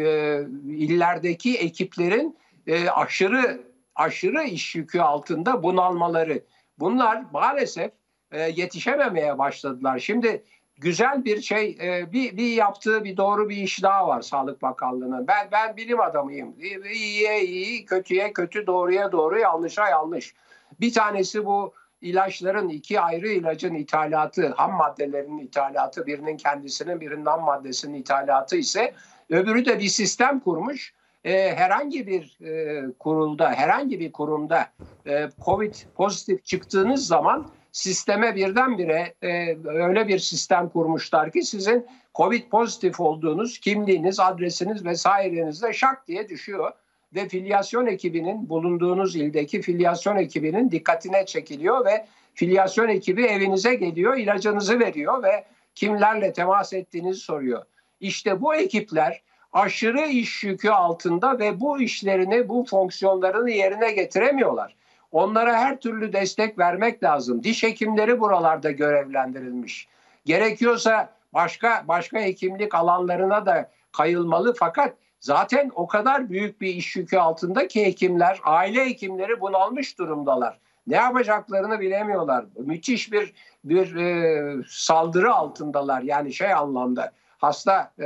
illerdeki 0.66 1.58
ekiplerin 1.58 2.38
e, 2.68 2.90
aşırı 2.90 3.62
aşırı 3.96 4.44
iş 4.44 4.76
yükü 4.76 5.00
altında 5.00 5.64
bunalmaları. 5.64 6.44
Bunlar 6.80 7.24
maalesef 7.34 7.92
e, 8.32 8.42
yetişememeye 8.42 9.38
başladılar. 9.38 10.00
Şimdi 10.00 10.44
güzel 10.78 11.26
bir 11.26 11.42
şey, 11.42 11.78
e, 11.82 12.12
bir, 12.12 12.38
bir 12.38 12.54
yaptığı 12.54 13.04
bir 13.04 13.18
doğru 13.18 13.50
bir 13.50 13.58
iş 13.58 13.84
daha 13.84 14.08
var 14.08 14.22
Sağlık 14.22 14.62
Bakanlığı'nın. 14.62 15.28
Ben 15.28 15.48
ben 15.52 15.78
bilim 15.78 16.00
adamıyım. 16.00 16.56
İyiye 16.94 17.46
iyi, 17.46 17.86
kötüye 17.86 18.34
kötü, 18.34 18.68
doğruya 18.68 19.12
doğru, 19.12 19.40
yanlışa 19.40 19.90
yanlış. 19.90 20.34
Bir 20.80 20.94
tanesi 20.94 21.46
bu 21.46 21.74
ilaçların 22.02 22.70
iki 22.70 23.00
ayrı 23.02 23.28
ilacın 23.28 23.76
ithalatı, 23.76 24.48
ham 24.48 24.72
maddelerin 24.72 25.38
ithalatı, 25.38 26.06
birinin 26.06 26.38
kendisinin 26.38 27.02
birinin 27.02 27.26
ham 27.26 27.42
maddesinin 27.42 27.94
ithalatı 27.94 28.58
ise 28.58 28.94
öbürü 29.30 29.66
de 29.66 29.80
bir 29.80 29.88
sistem 29.88 30.40
kurmuş. 30.40 30.94
Ee, 31.24 31.56
herhangi 31.56 32.08
bir 32.08 32.38
e, 32.42 32.86
kurulda, 33.00 33.52
herhangi 33.52 34.00
bir 34.00 34.12
kurumda 34.12 34.68
e, 35.08 35.30
COVID 35.46 35.76
pozitif 35.96 36.46
çıktığınız 36.46 37.08
zaman 37.08 37.48
sisteme 37.72 38.36
birdenbire 38.36 39.14
e, 39.22 39.58
öyle 39.66 40.08
bir 40.08 40.20
sistem 40.20 40.70
kurmuşlar 40.70 41.32
ki 41.32 41.44
sizin 41.44 41.86
COVID 42.16 42.50
pozitif 42.50 43.00
olduğunuz 43.00 43.60
kimliğiniz, 43.60 44.20
adresiniz 44.20 44.86
vesaireniz 44.86 45.62
de 45.62 45.74
şak 45.74 46.08
diye 46.08 46.30
düşüyor 46.30 46.72
ve 47.16 47.28
filyasyon 47.28 47.86
ekibinin 47.86 48.50
bulunduğunuz 48.50 49.16
ildeki 49.16 49.62
filyasyon 49.62 50.18
ekibinin 50.18 50.72
dikkatine 50.72 51.26
çekiliyor 51.26 51.86
ve 51.86 52.06
filyasyon 52.34 52.88
ekibi 52.88 53.26
evinize 53.26 53.76
geliyor, 53.76 54.18
ilacınızı 54.18 54.80
veriyor 54.80 55.24
ve 55.24 55.46
kimlerle 55.76 56.34
temas 56.34 56.74
ettiğinizi 56.74 57.20
soruyor. 57.20 57.66
İşte 58.00 58.42
bu 58.42 58.56
ekipler 58.56 59.22
aşırı 59.54 60.02
iş 60.08 60.44
yükü 60.44 60.70
altında 60.70 61.40
ve 61.40 61.60
bu 61.60 61.82
işlerini, 61.82 62.50
bu 62.50 62.66
fonksiyonlarını 62.70 63.52
yerine 63.52 63.92
getiremiyorlar. 63.92 64.76
Onlara 65.12 65.58
her 65.58 65.80
türlü 65.80 66.14
destek 66.14 66.60
vermek 66.60 67.04
lazım. 67.04 67.44
Diş 67.44 67.64
hekimleri 67.64 68.20
buralarda 68.20 68.72
görevlendirilmiş. 68.72 69.88
Gerekiyorsa 70.26 71.10
başka 71.34 71.84
başka 71.88 72.20
hekimlik 72.20 72.76
alanlarına 72.76 73.46
da 73.46 73.70
kayılmalı 73.92 74.54
fakat 74.54 74.94
zaten 75.20 75.72
o 75.76 75.88
kadar 75.88 76.30
büyük 76.30 76.62
bir 76.62 76.68
iş 76.68 76.96
yükü 76.96 77.18
altında 77.18 77.68
ki 77.68 77.86
hekimler, 77.86 78.40
aile 78.44 78.86
hekimleri 78.86 79.42
bunalmış 79.42 79.98
durumdalar. 79.98 80.60
Ne 80.88 80.96
yapacaklarını 80.96 81.80
bilemiyorlar. 81.80 82.46
Müthiş 82.58 83.12
bir 83.12 83.34
bir 83.64 83.96
e, 83.96 84.64
saldırı 84.68 85.34
altındalar. 85.34 86.02
Yani 86.02 86.34
şey 86.34 86.54
anlamda, 86.54 87.12
hasta 87.38 87.92
e, 88.00 88.06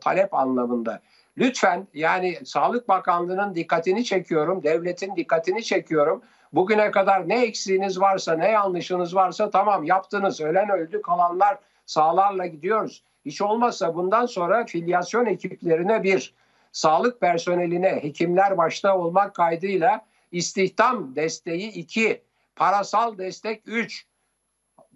talep 0.00 0.34
anlamında. 0.34 1.00
Lütfen 1.38 1.86
yani 1.94 2.38
Sağlık 2.44 2.88
Bakanlığı'nın 2.88 3.54
dikkatini 3.54 4.04
çekiyorum, 4.04 4.62
devletin 4.62 5.16
dikkatini 5.16 5.64
çekiyorum. 5.64 6.22
Bugüne 6.52 6.90
kadar 6.90 7.28
ne 7.28 7.44
eksiğiniz 7.44 8.00
varsa, 8.00 8.34
ne 8.34 8.48
yanlışınız 8.48 9.14
varsa 9.14 9.50
tamam 9.50 9.84
yaptınız. 9.84 10.40
Ölen 10.40 10.70
öldü, 10.70 11.02
kalanlar 11.02 11.58
sağlarla 11.86 12.46
gidiyoruz. 12.46 13.02
Hiç 13.24 13.42
olmazsa 13.42 13.94
bundan 13.94 14.26
sonra 14.26 14.66
filyasyon 14.66 15.26
ekiplerine 15.26 16.02
bir, 16.02 16.34
sağlık 16.72 17.20
personeline, 17.20 18.02
hekimler 18.02 18.58
başta 18.58 18.98
olmak 18.98 19.34
kaydıyla 19.34 20.06
istihdam 20.32 21.16
desteği 21.16 21.70
iki, 21.70 22.22
parasal 22.56 23.18
destek 23.18 23.62
üç, 23.66 24.06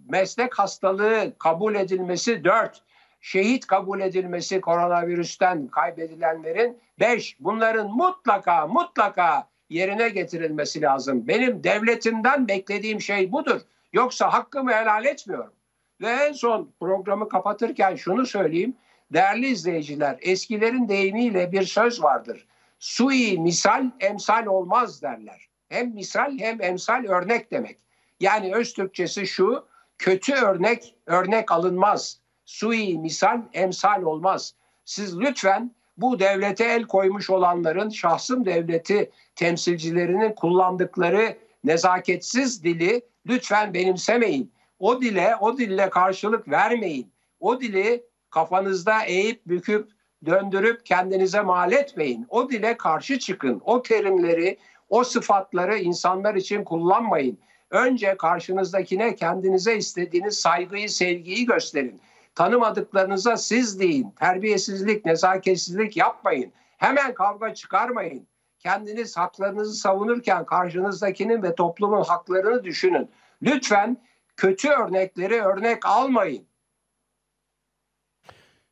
meslek 0.09 0.59
hastalığı 0.59 1.33
kabul 1.39 1.75
edilmesi 1.75 2.43
dört, 2.43 2.81
şehit 3.27 3.67
kabul 3.67 3.99
edilmesi 3.99 4.61
koronavirüsten 4.61 5.67
kaybedilenlerin 5.67 6.77
beş, 6.99 7.37
bunların 7.39 7.87
mutlaka 7.87 8.67
mutlaka 8.67 9.49
yerine 9.69 10.09
getirilmesi 10.09 10.81
lazım. 10.81 11.27
Benim 11.27 11.63
devletimden 11.63 12.47
beklediğim 12.47 13.01
şey 13.01 13.31
budur. 13.31 13.61
Yoksa 13.93 14.33
hakkımı 14.33 14.71
helal 14.71 15.05
etmiyorum. 15.05 15.53
Ve 16.01 16.07
en 16.09 16.31
son 16.31 16.71
programı 16.79 17.29
kapatırken 17.29 17.95
şunu 17.95 18.25
söyleyeyim. 18.25 18.75
Değerli 19.13 19.47
izleyiciler, 19.47 20.17
eskilerin 20.21 20.89
deyimiyle 20.89 21.51
bir 21.51 21.63
söz 21.63 22.03
vardır. 22.03 22.47
Sui 22.79 23.37
misal 23.39 23.85
emsal 23.99 24.45
olmaz 24.45 25.01
derler. 25.01 25.49
Hem 25.69 25.93
misal 25.93 26.39
hem 26.39 26.61
emsal 26.61 27.05
örnek 27.05 27.51
demek. 27.51 27.77
Yani 28.19 28.55
öz 28.55 28.73
Türkçesi 28.73 29.27
şu, 29.27 29.65
kötü 29.97 30.33
örnek 30.33 30.95
örnek 31.05 31.51
alınmaz. 31.51 32.26
Sui 32.47 32.97
misal 32.97 33.41
emsal 33.53 34.01
olmaz. 34.01 34.53
Siz 34.85 35.19
lütfen 35.19 35.71
bu 35.97 36.19
devlete 36.19 36.63
el 36.63 36.83
koymuş 36.83 37.29
olanların 37.29 37.89
şahsım 37.89 38.45
devleti 38.45 39.11
temsilcilerinin 39.35 40.33
kullandıkları 40.33 41.37
nezaketsiz 41.63 42.63
dili 42.63 43.01
lütfen 43.25 43.73
benimsemeyin. 43.73 44.51
O 44.79 45.01
dile, 45.01 45.35
o 45.35 45.57
dille 45.57 45.89
karşılık 45.89 46.49
vermeyin. 46.49 47.11
O 47.39 47.61
dili 47.61 48.03
kafanızda 48.29 49.03
eğip 49.05 49.45
büküp 49.47 49.89
döndürüp 50.25 50.85
kendinize 50.85 51.41
mal 51.41 51.71
etmeyin. 51.71 52.25
O 52.29 52.49
dile 52.49 52.77
karşı 52.77 53.19
çıkın. 53.19 53.61
O 53.65 53.81
terimleri, 53.81 54.57
o 54.89 55.03
sıfatları 55.03 55.77
insanlar 55.77 56.35
için 56.35 56.63
kullanmayın. 56.63 57.37
Önce 57.69 58.17
karşınızdakine 58.17 59.15
kendinize 59.15 59.77
istediğiniz 59.77 60.39
saygıyı, 60.39 60.89
sevgiyi 60.89 61.45
gösterin. 61.45 62.01
Tanımadıklarınıza 62.37 63.37
siz 63.37 63.79
deyin. 63.79 64.11
Terbiyesizlik, 64.19 65.05
nezaketsizlik 65.05 65.97
yapmayın. 65.97 66.51
Hemen 66.77 67.13
kavga 67.13 67.53
çıkarmayın. 67.53 68.27
Kendiniz 68.59 69.17
haklarınızı 69.17 69.73
savunurken 69.73 70.45
karşınızdakinin 70.45 71.43
ve 71.43 71.55
toplumun 71.55 72.03
haklarını 72.03 72.63
düşünün. 72.63 73.09
Lütfen 73.41 73.97
kötü 74.35 74.69
örnekleri 74.69 75.41
örnek 75.41 75.85
almayın. 75.85 76.45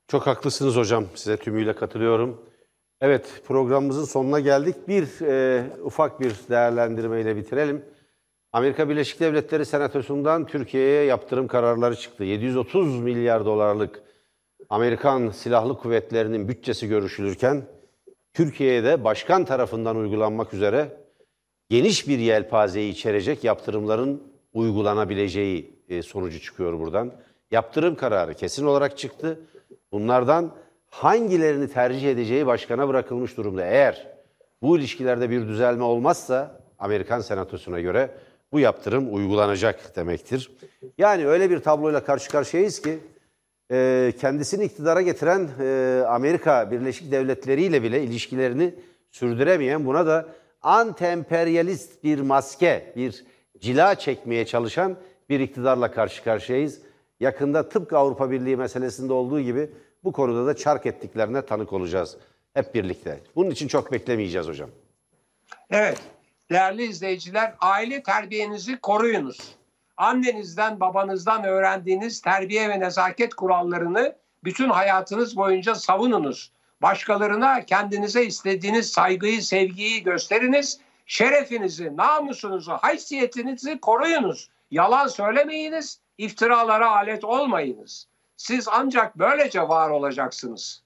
Çok 0.07 0.27
haklısınız 0.27 0.75
hocam. 0.75 1.05
Size 1.15 1.37
tümüyle 1.37 1.75
katılıyorum. 1.75 2.45
Evet 3.01 3.41
programımızın 3.47 4.05
sonuna 4.05 4.39
geldik. 4.39 4.87
Bir 4.87 5.21
e, 5.21 5.63
ufak 5.83 6.19
bir 6.19 6.35
değerlendirmeyle 6.49 7.35
bitirelim. 7.35 7.85
Amerika 8.55 8.89
Birleşik 8.89 9.19
Devletleri 9.19 9.65
Senatosu'ndan 9.65 10.45
Türkiye'ye 10.47 11.03
yaptırım 11.03 11.47
kararları 11.47 11.95
çıktı. 11.95 12.23
730 12.23 12.99
milyar 12.99 13.45
dolarlık 13.45 14.03
Amerikan 14.69 15.29
Silahlı 15.29 15.77
Kuvvetleri'nin 15.77 16.47
bütçesi 16.47 16.87
görüşülürken 16.87 17.63
Türkiye'de 18.33 19.03
başkan 19.03 19.45
tarafından 19.45 19.95
uygulanmak 19.95 20.53
üzere 20.53 20.97
geniş 21.69 22.07
bir 22.07 22.19
yelpazeyi 22.19 22.91
içerecek 22.91 23.43
yaptırımların 23.43 24.23
uygulanabileceği 24.53 25.79
e, 25.89 26.01
sonucu 26.01 26.41
çıkıyor 26.41 26.79
buradan. 26.79 27.11
Yaptırım 27.51 27.95
kararı 27.95 28.33
kesin 28.33 28.65
olarak 28.65 28.97
çıktı. 28.97 29.39
Bunlardan 29.91 30.51
hangilerini 30.87 31.67
tercih 31.67 32.11
edeceği 32.11 32.47
başkana 32.47 32.87
bırakılmış 32.87 33.37
durumda. 33.37 33.65
Eğer 33.65 34.07
bu 34.61 34.77
ilişkilerde 34.77 35.29
bir 35.29 35.47
düzelme 35.47 35.83
olmazsa 35.83 36.61
Amerikan 36.79 37.19
Senatosu'na 37.19 37.79
göre 37.79 38.11
bu 38.51 38.59
yaptırım 38.59 39.15
uygulanacak 39.15 39.95
demektir. 39.95 40.51
Yani 40.97 41.27
öyle 41.27 41.49
bir 41.49 41.59
tabloyla 41.59 42.03
karşı 42.03 42.31
karşıyayız 42.31 42.81
ki 42.81 42.99
e, 43.71 44.13
kendisini 44.19 44.63
iktidara 44.63 45.01
getiren 45.01 45.49
e, 45.59 46.01
Amerika 46.07 46.71
Birleşik 46.71 47.11
Devletleri 47.11 47.63
ile 47.63 47.83
bile 47.83 48.03
ilişkilerini 48.03 48.75
sürdüremeyen 49.11 49.85
buna 49.85 50.05
da 50.05 50.25
antemperyalist 50.61 52.03
bir 52.03 52.19
maske, 52.19 52.93
bir 52.95 53.25
cila 53.59 53.95
çekmeye 53.95 54.45
çalışan 54.45 54.97
bir 55.29 55.39
iktidarla 55.39 55.91
karşı 55.91 56.23
karşıyayız. 56.23 56.81
Yakında 57.19 57.69
tıpkı 57.69 57.97
Avrupa 57.97 58.31
Birliği 58.31 58.57
meselesinde 58.57 59.13
olduğu 59.13 59.41
gibi 59.41 59.69
bu 60.03 60.11
konuda 60.11 60.45
da 60.45 60.55
çark 60.55 60.85
ettiklerine 60.85 61.41
tanık 61.41 61.73
olacağız 61.73 62.17
hep 62.53 62.75
birlikte. 62.75 63.19
Bunun 63.35 63.49
için 63.49 63.67
çok 63.67 63.91
beklemeyeceğiz 63.91 64.47
hocam. 64.47 64.69
Evet, 65.69 65.97
değerli 66.51 66.83
izleyiciler, 66.83 67.55
aile 67.59 68.03
terbiyenizi 68.03 68.77
koruyunuz. 68.77 69.55
Annenizden, 69.97 70.79
babanızdan 70.79 71.43
öğrendiğiniz 71.43 72.21
terbiye 72.21 72.69
ve 72.69 72.79
nezaket 72.79 73.33
kurallarını 73.33 74.15
bütün 74.43 74.69
hayatınız 74.69 75.35
boyunca 75.37 75.75
savununuz. 75.75 76.51
Başkalarına 76.81 77.65
kendinize 77.65 78.25
istediğiniz 78.25 78.91
saygıyı, 78.91 79.41
sevgiyi 79.41 80.03
gösteriniz. 80.03 80.79
Şerefinizi, 81.05 81.97
namusunuzu, 81.97 82.71
haysiyetinizi 82.71 83.79
koruyunuz. 83.79 84.49
Yalan 84.71 85.07
söylemeyiniz, 85.07 85.99
iftiralara 86.17 86.91
alet 86.91 87.23
olmayınız. 87.23 88.07
Siz 88.37 88.67
ancak 88.67 89.19
böylece 89.19 89.61
var 89.61 89.89
olacaksınız. 89.89 90.83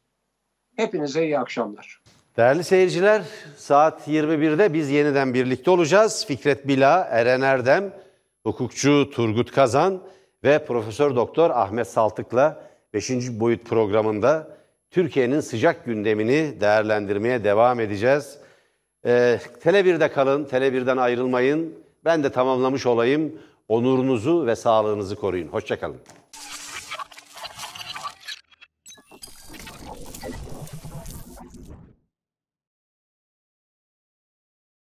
Hepinize 0.75 1.23
iyi 1.23 1.39
akşamlar. 1.39 1.98
Değerli 2.39 2.63
seyirciler, 2.63 3.21
saat 3.57 4.07
21'de 4.07 4.73
biz 4.73 4.89
yeniden 4.89 5.33
birlikte 5.33 5.71
olacağız. 5.71 6.25
Fikret 6.27 6.67
Bila, 6.67 7.03
Eren 7.11 7.41
Erdem, 7.41 7.93
hukukçu 8.43 9.09
Turgut 9.13 9.51
Kazan 9.51 10.01
ve 10.43 10.65
Profesör 10.65 11.15
Doktor 11.15 11.49
Ahmet 11.49 11.87
Saltık'la 11.87 12.63
5. 12.93 13.11
boyut 13.29 13.65
programında 13.65 14.57
Türkiye'nin 14.91 15.39
sıcak 15.39 15.85
gündemini 15.85 16.61
değerlendirmeye 16.61 17.43
devam 17.43 17.79
edeceğiz. 17.79 18.37
Ee, 19.05 19.39
Tele 19.63 19.79
1'de 19.79 20.11
kalın, 20.11 20.43
Tele 20.43 20.67
1'den 20.67 20.97
ayrılmayın. 20.97 21.73
Ben 22.05 22.23
de 22.23 22.31
tamamlamış 22.31 22.85
olayım. 22.85 23.33
Onurunuzu 23.67 24.45
ve 24.45 24.55
sağlığınızı 24.55 25.15
koruyun. 25.15 25.47
Hoşçakalın. 25.47 25.97